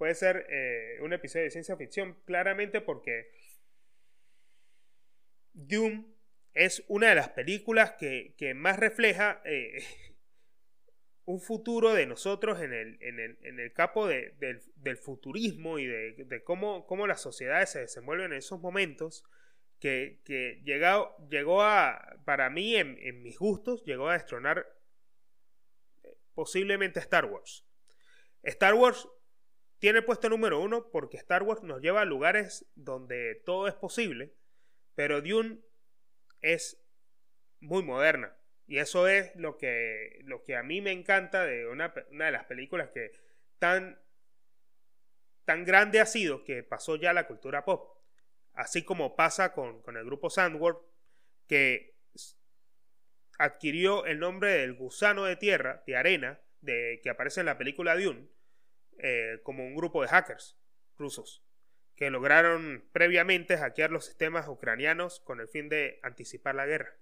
puede 0.00 0.14
ser 0.14 0.46
eh, 0.48 0.96
un 1.02 1.12
episodio 1.12 1.44
de 1.44 1.50
ciencia 1.50 1.76
ficción, 1.76 2.16
claramente 2.24 2.80
porque 2.80 3.30
Doom 5.52 6.06
es 6.54 6.82
una 6.88 7.10
de 7.10 7.16
las 7.16 7.28
películas 7.28 7.96
que, 7.98 8.34
más 8.56 8.78
refleja 8.78 9.42
eh, 9.44 9.84
un 11.26 11.38
futuro 11.38 11.92
de 11.92 12.06
nosotros 12.06 12.62
en 12.62 12.72
el, 12.72 12.96
en 13.02 13.60
el, 13.60 13.72
campo 13.74 14.08
del, 14.08 14.96
futurismo 14.96 15.78
y 15.78 15.84
de, 15.84 16.42
cómo, 16.44 16.86
cómo, 16.86 17.06
las 17.06 17.20
sociedades 17.20 17.68
se 17.68 17.80
desenvuelven 17.80 18.32
en 18.32 18.38
esos 18.38 18.58
momentos. 18.58 19.22
Que, 19.80 20.22
llegó, 20.64 21.14
llegó 21.28 21.62
a, 21.62 22.16
para 22.24 22.48
mí, 22.48 22.74
en, 22.74 22.96
en 23.02 23.22
mis 23.22 23.38
gustos, 23.38 23.84
llegó 23.84 24.08
a 24.08 24.14
destronar 24.14 24.66
eh, 26.04 26.16
posiblemente 26.32 27.00
Star 27.00 27.26
Wars. 27.26 27.66
Star 28.42 28.72
Wars 28.72 29.06
tiene 29.80 30.02
puesto 30.02 30.28
número 30.28 30.60
uno 30.60 30.90
porque 30.90 31.16
Star 31.16 31.42
Wars 31.42 31.62
nos 31.62 31.80
lleva 31.80 32.02
a 32.02 32.04
lugares 32.04 32.70
donde 32.74 33.42
todo 33.46 33.66
es 33.66 33.74
posible, 33.74 34.34
pero 34.94 35.22
Dune 35.22 35.58
es 36.40 36.80
muy 37.60 37.82
moderna. 37.82 38.36
Y 38.66 38.78
eso 38.78 39.08
es 39.08 39.34
lo 39.34 39.56
que, 39.56 40.20
lo 40.24 40.44
que 40.44 40.54
a 40.54 40.62
mí 40.62 40.80
me 40.80 40.92
encanta 40.92 41.44
de 41.44 41.66
una, 41.66 41.88
de 41.88 42.30
las 42.30 42.44
películas 42.44 42.90
que 42.90 43.10
tan, 43.58 43.98
tan 45.44 45.64
grande 45.64 45.98
ha 45.98 46.06
sido 46.06 46.44
que 46.44 46.62
pasó 46.62 46.96
ya 46.96 47.12
la 47.12 47.26
cultura 47.26 47.64
pop. 47.64 47.98
Así 48.52 48.84
como 48.84 49.16
pasa 49.16 49.54
con, 49.54 49.82
con 49.82 49.96
el 49.96 50.04
grupo 50.04 50.28
Sandworld, 50.28 50.78
que 51.48 51.96
adquirió 53.38 54.04
el 54.04 54.18
nombre 54.18 54.52
del 54.52 54.74
gusano 54.74 55.24
de 55.24 55.36
tierra, 55.36 55.82
de 55.86 55.96
arena, 55.96 56.40
de, 56.60 57.00
que 57.02 57.08
aparece 57.08 57.40
en 57.40 57.46
la 57.46 57.56
película 57.56 57.96
Dune, 57.96 58.28
eh, 59.02 59.40
como 59.42 59.64
un 59.64 59.74
grupo 59.74 60.02
de 60.02 60.08
hackers 60.08 60.56
rusos 60.96 61.42
que 61.96 62.10
lograron 62.10 62.88
previamente 62.92 63.58
hackear 63.58 63.90
los 63.90 64.06
sistemas 64.06 64.48
ucranianos 64.48 65.20
con 65.20 65.40
el 65.40 65.48
fin 65.48 65.68
de 65.68 66.00
anticipar 66.02 66.54
la 66.54 66.66
guerra 66.66 66.96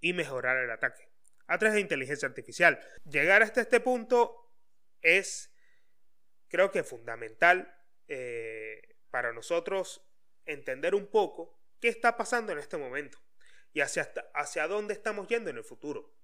y 0.00 0.12
mejorar 0.12 0.56
el 0.56 0.70
ataque 0.70 1.08
a 1.46 1.58
través 1.58 1.74
de 1.74 1.80
inteligencia 1.80 2.26
artificial. 2.26 2.80
Llegar 3.04 3.42
hasta 3.42 3.60
este 3.60 3.80
punto 3.80 4.52
es, 5.00 5.54
creo 6.48 6.70
que 6.70 6.82
fundamental 6.82 7.72
eh, 8.08 8.96
para 9.10 9.32
nosotros 9.32 10.04
entender 10.44 10.94
un 10.94 11.06
poco 11.06 11.60
qué 11.80 11.88
está 11.88 12.16
pasando 12.16 12.52
en 12.52 12.58
este 12.58 12.76
momento 12.76 13.18
y 13.72 13.80
hacia, 13.80 14.12
hacia 14.34 14.66
dónde 14.66 14.94
estamos 14.94 15.28
yendo 15.28 15.50
en 15.50 15.58
el 15.58 15.64
futuro. 15.64 16.14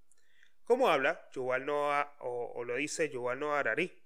Como 0.64 0.88
habla 0.88 1.28
Yuval 1.32 1.66
Noah, 1.66 2.16
o, 2.20 2.64
lo 2.64 2.76
dice 2.76 3.10
Yuval 3.10 3.40
Noah 3.40 3.60
Harari, 3.60 3.99